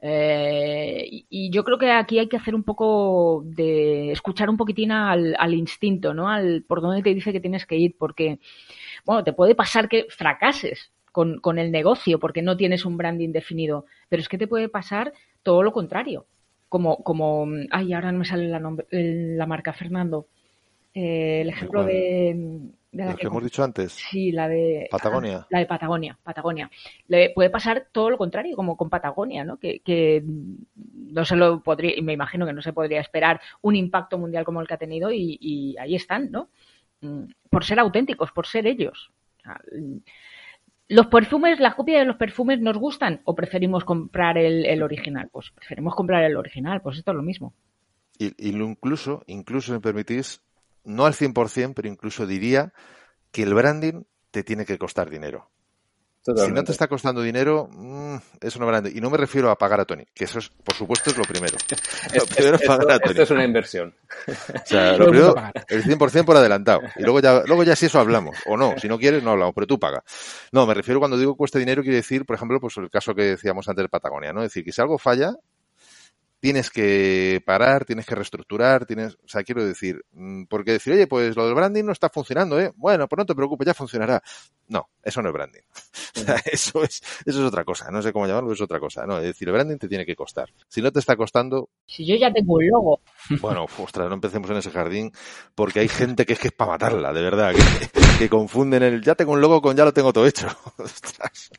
[0.01, 4.91] Eh, y yo creo que aquí hay que hacer un poco de escuchar un poquitín
[4.91, 6.29] al, instinto, ¿no?
[6.29, 8.39] Al por dónde te dice que tienes que ir, porque,
[9.05, 13.31] bueno, te puede pasar que fracases con, con el negocio porque no tienes un branding
[13.31, 15.13] definido, pero es que te puede pasar
[15.43, 16.25] todo lo contrario.
[16.69, 20.27] Como, como, ay, ahora no me sale la, nombre, la marca Fernando.
[20.93, 23.93] Eh, el ejemplo de de que, hemos dicho antes.
[23.93, 25.47] Sí, la de Patagonia.
[25.49, 26.69] La de Patagonia, Patagonia.
[27.07, 29.57] Le puede pasar todo lo contrario, como con Patagonia, ¿no?
[29.57, 34.43] Que, no se lo podría, me imagino que no se podría esperar un impacto mundial
[34.43, 36.49] como el que ha tenido y, ahí están, ¿no?
[36.99, 39.11] Mm, por ser auténticos, por ser ellos.
[40.89, 45.29] ¿Los perfumes, las copias de los perfumes nos gustan o preferimos comprar el, original?
[45.31, 47.53] Pues preferimos comprar el original, pues esto es lo mismo.
[48.19, 50.43] Y, y incluso, incluso me permitís,
[50.84, 52.73] no al 100%, pero incluso diría
[53.32, 55.49] que el branding te tiene que costar dinero.
[56.23, 58.91] Si no te está costando dinero, mm, es una branding.
[58.93, 61.23] Y no me refiero a pagar a Tony, que eso es, por supuesto, es lo
[61.23, 61.57] primero.
[62.13, 63.11] Lo primero es pagar a Tony.
[63.11, 63.95] Esto es una inversión.
[64.27, 65.36] O sea, lo primero,
[65.67, 66.82] el 100% por adelantado.
[66.95, 68.38] Y luego ya, luego ya si eso hablamos.
[68.45, 70.03] O no, si no quieres, no hablamos, pero tú paga.
[70.51, 73.23] No, me refiero cuando digo cuesta dinero, quiere decir, por ejemplo, pues el caso que
[73.23, 74.41] decíamos antes de Patagonia, ¿no?
[74.41, 75.34] Es decir, que si algo falla,
[76.41, 81.05] tienes que parar, tienes que reestructurar, tienes, o sea, quiero decir, mm, porque decir, oye,
[81.05, 82.73] pues lo del branding no está funcionando, ¿eh?
[82.75, 84.21] Bueno, pues no te preocupes, ya funcionará.
[84.67, 85.61] No, eso no es branding.
[86.51, 89.05] eso es, eso es otra cosa, no sé cómo llamarlo, es otra cosa.
[89.05, 90.49] No, es decir, el branding te tiene que costar.
[90.67, 91.69] Si no te está costando.
[91.85, 92.99] Si yo ya tengo un logo.
[93.39, 95.11] Bueno, ostras, no empecemos en ese jardín,
[95.55, 97.53] porque hay gente que es que es para matarla, de verdad,
[98.17, 100.47] que, confunden el ya tengo un logo con ya lo tengo todo hecho.
[100.77, 101.51] ostras.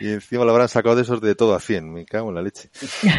[0.00, 1.92] Y encima lo habrán sacado de esos de todo a 100.
[1.92, 2.70] Me cago en la leche.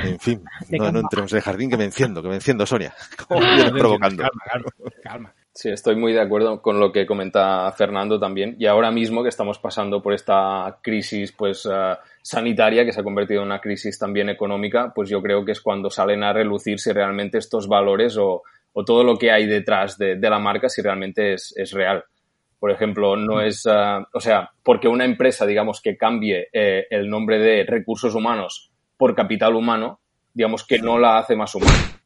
[0.04, 2.94] En fin, no, no entremos en el jardín que me enciendo, que me enciendo, Sonia.
[3.28, 3.42] Como
[3.78, 4.24] provocando.
[4.24, 4.64] Calma,
[5.04, 8.56] calma, Sí, estoy muy de acuerdo con lo que comenta Fernando también.
[8.58, 13.04] Y ahora mismo que estamos pasando por esta crisis pues uh, sanitaria que se ha
[13.04, 16.80] convertido en una crisis también económica, pues yo creo que es cuando salen a relucir
[16.80, 20.70] si realmente estos valores o, o todo lo que hay detrás de, de la marca,
[20.70, 22.06] si realmente es, es real.
[22.62, 23.42] Por ejemplo, no mm.
[23.42, 28.14] es, uh, o sea, porque una empresa, digamos, que cambie eh, el nombre de recursos
[28.14, 30.00] humanos por capital humano,
[30.32, 32.00] digamos que no la hace más humana.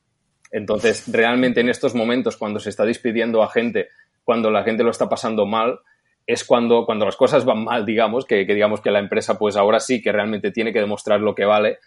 [0.54, 3.90] Entonces, realmente en estos momentos, cuando se está despidiendo a gente,
[4.24, 5.78] cuando la gente lo está pasando mal,
[6.26, 9.58] es cuando, cuando las cosas van mal, digamos, que, que digamos que la empresa, pues
[9.58, 11.80] ahora sí que realmente tiene que demostrar lo que vale,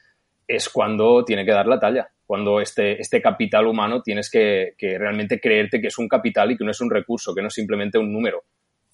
[0.46, 2.10] es cuando tiene que dar la talla.
[2.26, 6.58] Cuando este, este capital humano tienes que, que realmente creerte que es un capital y
[6.58, 8.44] que no es un recurso, que no es simplemente un número.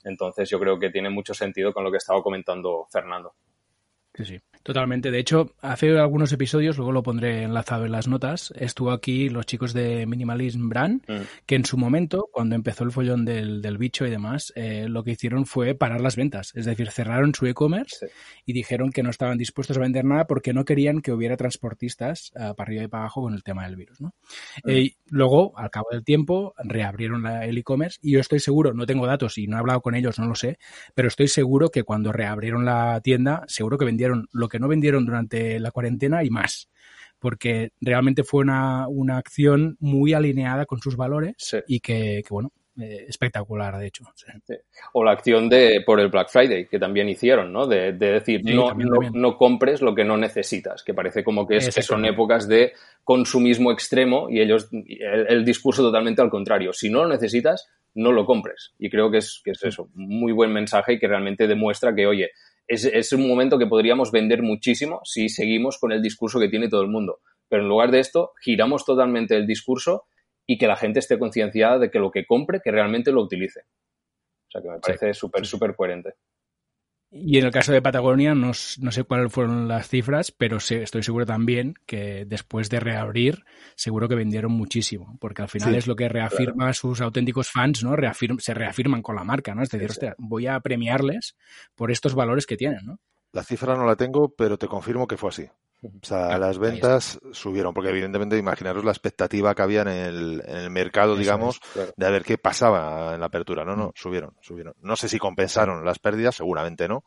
[0.04, 3.34] Entonces yo creo que tiene mucho sentido con lo que estaba comentando Fernando.
[4.14, 4.40] Sí, sí.
[4.64, 5.10] Totalmente.
[5.10, 9.44] De hecho, hace algunos episodios, luego lo pondré enlazado en las notas, estuvo aquí los
[9.44, 11.22] chicos de Minimalism Brand, mm.
[11.44, 15.04] que en su momento, cuando empezó el follón del, del bicho y demás, eh, lo
[15.04, 16.52] que hicieron fue parar las ventas.
[16.54, 18.08] Es decir, cerraron su e-commerce
[18.46, 22.32] y dijeron que no estaban dispuestos a vender nada porque no querían que hubiera transportistas
[22.34, 24.00] uh, para arriba y para abajo con el tema del virus.
[24.00, 24.14] ¿no?
[24.64, 24.70] Mm.
[24.70, 28.86] Eh, luego, al cabo del tiempo, reabrieron la, el e-commerce y yo estoy seguro, no
[28.86, 30.58] tengo datos y no he hablado con ellos, no lo sé,
[30.94, 34.68] pero estoy seguro que cuando reabrieron la tienda, seguro que vendieron lo que que no
[34.68, 36.68] vendieron durante la cuarentena y más
[37.18, 41.56] porque realmente fue una, una acción muy alineada con sus valores sí.
[41.66, 44.04] y que, que bueno, eh, espectacular, de hecho.
[44.14, 44.26] Sí.
[44.46, 44.54] Sí.
[44.92, 47.66] O la acción de por el Black Friday, que también hicieron, ¿no?
[47.66, 49.22] De, de decir, no, también, no, también.
[49.22, 52.74] no, compres lo que no necesitas, que parece como que, es, que son épocas de
[53.02, 56.72] consumismo extremo y ellos, el, el, discurso totalmente al contrario.
[56.72, 58.74] Si no lo necesitas, no lo compres.
[58.78, 62.06] Y creo que es, que es eso, muy buen mensaje y que realmente demuestra que,
[62.06, 62.30] oye,
[62.66, 66.68] es, es, un momento que podríamos vender muchísimo si seguimos con el discurso que tiene
[66.68, 67.20] todo el mundo.
[67.48, 70.04] Pero en lugar de esto, giramos totalmente el discurso
[70.46, 73.60] y que la gente esté concienciada de que lo que compre, que realmente lo utilice.
[73.60, 76.14] O sea que me parece súper, sí, súper coherente.
[77.16, 81.04] Y en el caso de Patagonia, no, no, sé cuáles fueron las cifras, pero estoy
[81.04, 83.44] seguro también que después de reabrir,
[83.76, 86.70] seguro que vendieron muchísimo, porque al final sí, es lo que reafirma claro.
[86.70, 87.94] a sus auténticos fans, ¿no?
[88.38, 89.62] Se reafirman con la marca, ¿no?
[89.62, 91.36] Es decir, hostia, voy a premiarles
[91.76, 92.98] por estos valores que tienen, ¿no?
[93.30, 95.48] La cifra no la tengo, pero te confirmo que fue así.
[95.84, 100.56] O sea, las ventas subieron, porque evidentemente imaginaros la expectativa que había en el, en
[100.56, 101.92] el mercado, Eso digamos, es, claro.
[101.96, 103.64] de a ver qué pasaba en la apertura.
[103.64, 104.74] No, no, subieron, subieron.
[104.80, 107.04] No sé si compensaron las pérdidas, seguramente no,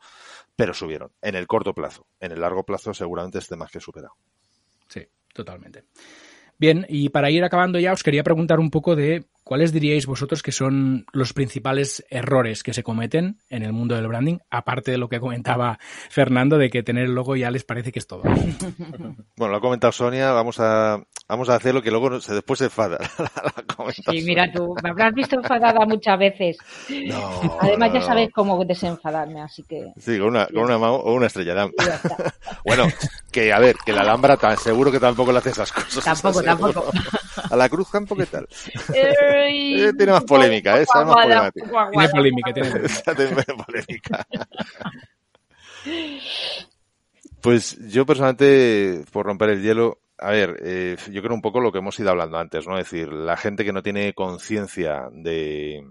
[0.54, 1.10] pero subieron.
[1.20, 2.06] En el corto plazo.
[2.20, 4.14] En el largo plazo seguramente esté más que superado.
[4.88, 5.84] Sí, totalmente.
[6.58, 10.42] Bien, y para ir acabando ya, os quería preguntar un poco de ¿cuáles diríais vosotros
[10.42, 14.36] que son los principales errores que se cometen en el mundo del branding?
[14.50, 15.78] Aparte de lo que comentaba
[16.10, 18.22] Fernando, de que tener el logo ya les parece que es todo.
[19.36, 22.58] Bueno, lo ha comentado Sonia, vamos a, vamos a hacer lo que luego se, después
[22.58, 22.98] se enfada.
[24.10, 26.58] sí, mira tú, me habrás visto enfadada muchas veces.
[27.06, 29.92] No, Además ya sabes cómo desenfadarme, así que...
[29.96, 31.68] Sí, con una, con una o una estrella
[32.64, 32.88] bueno,
[33.30, 36.04] que a ver, que la Alhambra tan seguro que tampoco le hace esas cosas.
[36.04, 36.90] Tampoco, tampoco.
[37.50, 38.46] A la Cruz Campo, ¿qué tal?
[38.94, 40.86] Eh, tiene más polémica, ¿eh?
[40.94, 41.90] Más problemática.
[41.90, 44.26] Tiene polémica, tiene polémica.
[47.40, 51.70] Pues yo personalmente, por romper el hielo, a ver, eh, yo creo un poco lo
[51.70, 52.78] que hemos ido hablando antes, ¿no?
[52.78, 55.86] Es decir, la gente que no tiene conciencia de,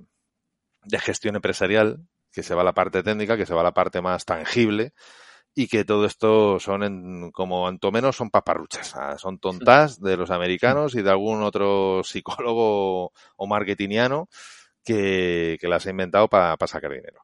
[0.84, 2.00] de gestión empresarial,
[2.32, 4.94] que se va a la parte técnica, que se va a la parte más tangible,
[5.60, 10.30] y que todo esto son en, como anto menos son paparruchas, son tontas de los
[10.30, 14.30] americanos y de algún otro psicólogo o marketingiano
[14.84, 17.24] que, que las ha inventado para pa sacar dinero.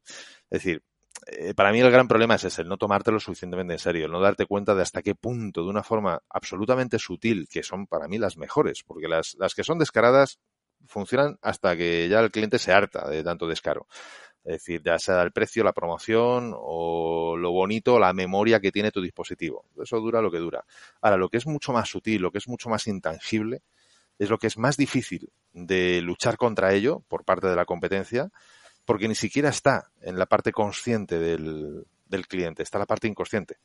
[0.49, 0.81] Es decir,
[1.27, 4.11] eh, para mí el gran problema es ese, el no tomártelo suficientemente en serio, el
[4.11, 8.07] no darte cuenta de hasta qué punto, de una forma absolutamente sutil, que son para
[8.07, 10.39] mí las mejores, porque las, las que son descaradas
[10.87, 13.87] funcionan hasta que ya el cliente se harta de tanto descaro.
[14.43, 18.91] Es decir, ya sea el precio, la promoción o lo bonito, la memoria que tiene
[18.91, 19.65] tu dispositivo.
[19.81, 20.65] Eso dura lo que dura.
[21.01, 23.61] Ahora, lo que es mucho más sutil, lo que es mucho más intangible,
[24.19, 28.31] es lo que es más difícil de luchar contra ello por parte de la competencia,
[28.85, 31.85] porque ni siquiera está en la parte consciente del,
[32.27, 33.57] cliente, está la parte inconsciente.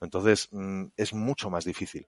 [0.00, 2.06] Entonces, mm, es mucho más difícil.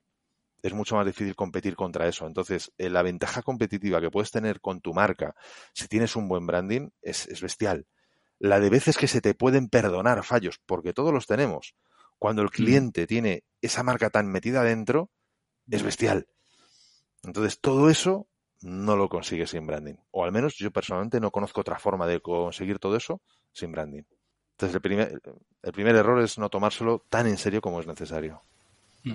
[0.63, 2.25] es mucho más difícil competir contra eso.
[2.25, 5.35] Entonces, eh, la ventaja competitiva que puedes tener con tu marca,
[5.71, 7.85] si tienes un buen branding, es bestial.
[8.39, 11.75] La de veces que se te pueden perdonar fallos, porque todos los tenemos.
[12.19, 15.09] Cuando el cliente tiene esa marca tan metida adentro,
[15.69, 16.27] es bestial.
[17.23, 18.27] Entonces, todo eso
[18.61, 19.95] no lo consigues sin branding.
[20.11, 23.21] O al menos yo personalmente no conozco otra forma de conseguir todo eso
[23.51, 24.03] sin branding.
[24.51, 25.21] Entonces, el primer,
[25.63, 28.41] el primer error es no tomárselo tan en serio como es necesario.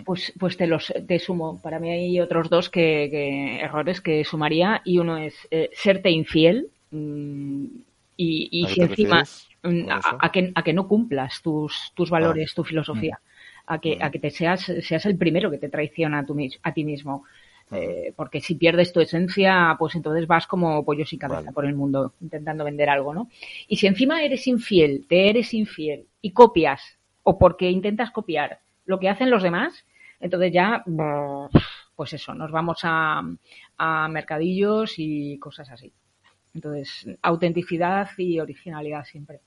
[0.04, 1.60] Pues, pues te los te sumo.
[1.60, 6.70] Para mí hay otros dos que, errores que sumaría y uno es eh, serte infiel
[6.90, 7.66] mm,
[8.16, 9.24] y, si encima
[9.62, 13.20] mm, a, que, a que no cumplas tus, tus valores, tu filosofía,
[13.66, 16.72] a que, a que te seas, seas el primero que te traiciona a, tu, a
[16.72, 17.24] ti mismo.
[17.70, 21.74] Eh, porque si pierdes tu esencia, pues entonces vas como pollo sin cabeza por el
[21.74, 23.30] mundo intentando vender algo, ¿no?
[23.66, 29.00] Y si encima eres infiel, te eres infiel y copias, o porque intentas copiar lo
[29.00, 29.86] que hacen los demás,
[30.20, 30.84] entonces ya,
[31.96, 33.22] pues eso, nos vamos a,
[33.78, 35.92] a mercadillos y cosas así.
[36.54, 39.40] Entonces, autenticidad y originalidad siempre.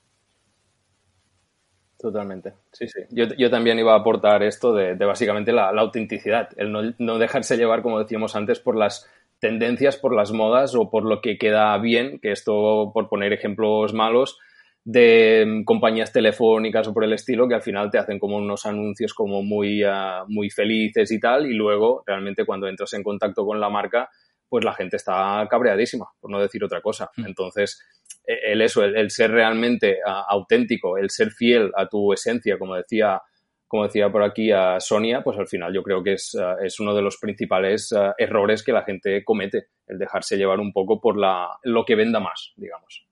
[1.98, 3.00] Totalmente, sí, sí.
[3.10, 7.56] Yo, yo, también iba a aportar esto de, básicamente la, autenticidad, el no, no, dejarse
[7.56, 11.76] llevar, como decíamos antes, por las tendencias, por las modas o por lo que queda
[11.78, 14.38] bien, que esto, por poner ejemplos malos,
[14.84, 18.66] de mm, compañías telefónicas o por el estilo, que al final te hacen como unos
[18.66, 23.44] anuncios como muy, ah, muy felices y tal, y luego realmente cuando entras en contacto
[23.44, 24.10] con la marca,
[24.48, 27.10] pues la gente está cabreadísima, por no decir otra cosa.
[27.16, 27.26] Mm.
[27.26, 27.80] Entonces,
[28.24, 33.20] e, el eso, el, ser realmente auténtico, el ser fiel a tu esencia, como decía,
[33.66, 36.94] como decía por aquí a Sonia, pues al final yo creo que es, es uno
[36.94, 41.58] de los principales errores que la gente comete, el dejarse llevar un poco por la,
[41.64, 43.06] lo que venda más, digamos.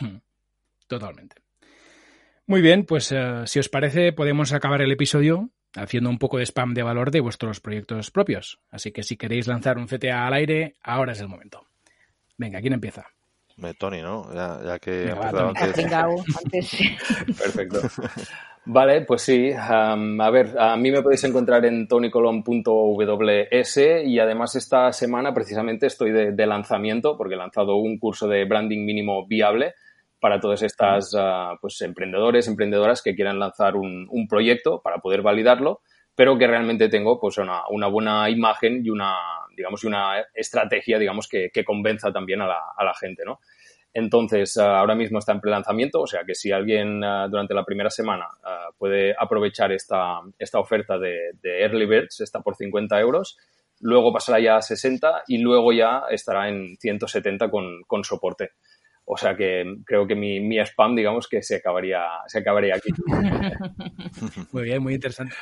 [0.00, 0.18] Hmm.
[0.88, 1.36] Totalmente.
[2.48, 6.46] Muy bien, pues eh, si os parece podemos acabar el episodio haciendo un poco de
[6.46, 8.60] spam de valor de vuestros proyectos propios.
[8.70, 11.66] Así que si queréis lanzar un CTA al aire, ahora es el momento.
[12.36, 13.06] Venga, ¿quién empieza?
[13.78, 14.32] Tony, ¿no?
[14.32, 15.10] Ya, que
[16.44, 16.78] antes.
[17.26, 17.80] Perfecto.
[18.70, 19.50] Vale, pues sí.
[19.56, 19.96] a
[20.30, 26.46] ver, a mí me podéis encontrar en tonycolon.ws y además esta semana precisamente estoy de,
[26.46, 29.74] lanzamiento porque he lanzado un curso de branding mínimo viable
[30.20, 35.22] para todas estas ah, pues, emprendedores, emprendedoras que quieran lanzar un, un, proyecto para poder
[35.22, 35.80] validarlo,
[36.14, 39.14] pero que realmente tengo pues, una, una buena imagen y una,
[39.56, 43.40] digamos, una estrategia, digamos, que, que convenza también a la, a la gente, ¿no?
[43.94, 47.64] Entonces, ah, ahora mismo está en pre-lanzamiento, o sea que si alguien ah, durante la
[47.64, 48.28] primera semana
[48.76, 53.38] puede aprovechar esta, esta oferta de, de, Early Birds, está por 50 euros,
[53.80, 58.50] luego pasará ya a 60 y luego ya estará en 170 con, con soporte.
[59.10, 62.90] O sea que creo que mi, mi spam, digamos, que se acabaría, se acabaría aquí.
[64.52, 65.34] Muy bien, muy interesante.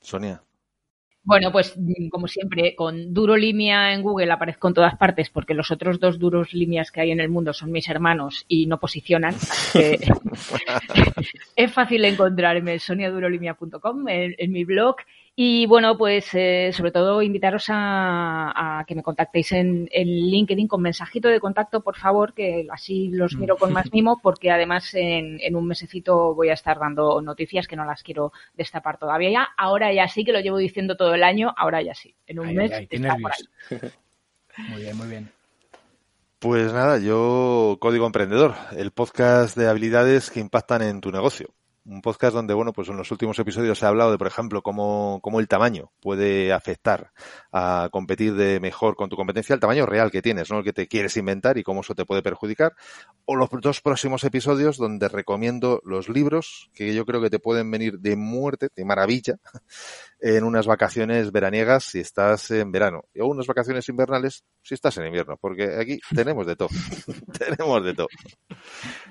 [0.00, 0.40] Sonia.
[1.24, 1.76] Bueno, pues
[2.10, 6.18] como siempre, con Duro Limia en Google aparezco en todas partes porque los otros dos
[6.18, 9.34] duros líneas que hay en el mundo son mis hermanos y no posicionan.
[9.34, 9.98] Así que
[11.56, 14.96] es fácil encontrarme soniadurolimia.com en, en mi blog
[15.40, 21.28] y bueno, pues eh, sobre todo invitaros a, que me contactéis en, LinkedIn con mensajito
[21.28, 25.64] de contacto, por favor, que así los miro con más mimo, porque además en, un
[25.64, 29.48] mesecito voy a estar dando noticias que no las quiero destapar todavía ya.
[29.56, 32.16] Ahora ya sí, que lo llevo diciendo todo el año, ahora ya sí.
[32.26, 33.78] En un mes está por ahí.
[34.70, 35.30] Muy bien, muy bien.
[36.40, 42.02] Pues nada, yo Código Emprendedor, el podcast de habilidades que impactan en tu negocio un
[42.02, 45.20] podcast donde, bueno, pues en los últimos episodios se ha hablado de, por ejemplo, cómo,
[45.22, 47.12] cómo el tamaño puede afectar
[47.52, 50.72] a competir de mejor con tu competencia, el tamaño real que tienes, no el que
[50.72, 52.74] te quieres inventar y cómo eso te puede perjudicar.
[53.24, 57.70] O los dos próximos episodios donde recomiendo los libros que yo creo que te pueden
[57.70, 59.36] venir de muerte, de maravilla,
[60.20, 65.06] en unas vacaciones veraniegas si estás en verano o unas vacaciones invernales si estás en
[65.06, 66.68] invierno, porque aquí tenemos de todo,
[67.38, 68.08] tenemos de todo.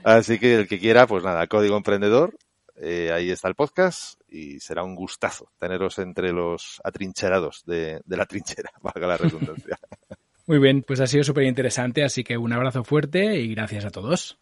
[0.04, 2.36] Así que el que quiera, pues nada, código emprendedor
[2.80, 8.26] eh, ahí está el podcast y será un gustazo teneros entre los atrincherados de, la
[8.26, 9.78] trinchera, valga la redundancia.
[10.48, 13.90] Muy bien, pues ha sido súper interesante, así que un abrazo fuerte y gracias a
[13.90, 14.40] todos.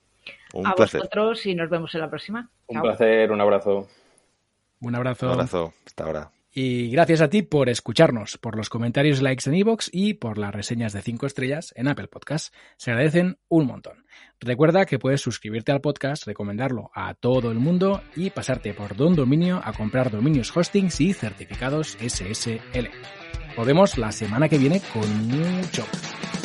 [0.53, 2.49] Un a vosotros y nos vemos en la próxima.
[2.67, 3.87] Un placer, un abrazo.
[4.81, 5.25] Un abrazo.
[5.25, 6.34] Un abrazo, hasta ahora.
[6.57, 10.55] Y gracias a ti por escucharnos, por los comentarios, likes en iVoox y por las
[10.55, 12.53] reseñas de 5 estrellas en Apple Podcast.
[12.77, 14.05] Se agradecen un montón.
[14.39, 19.15] Recuerda que puedes suscribirte al podcast, recomendarlo a todo el mundo y pasarte por Don
[19.17, 22.87] Dominio a comprar dominios hostings y certificados SSL.
[23.57, 25.85] Nos vemos la semana que viene con mucho.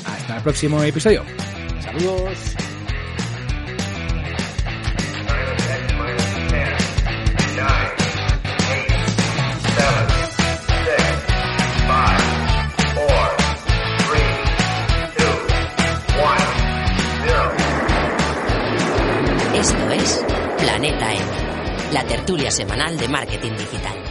[0.06, 1.22] Hasta el próximo episodio.
[1.78, 2.79] Saludos.
[19.60, 20.24] Esto es
[20.58, 21.24] Planeta M,
[21.92, 24.09] la tertulia semanal de marketing digital.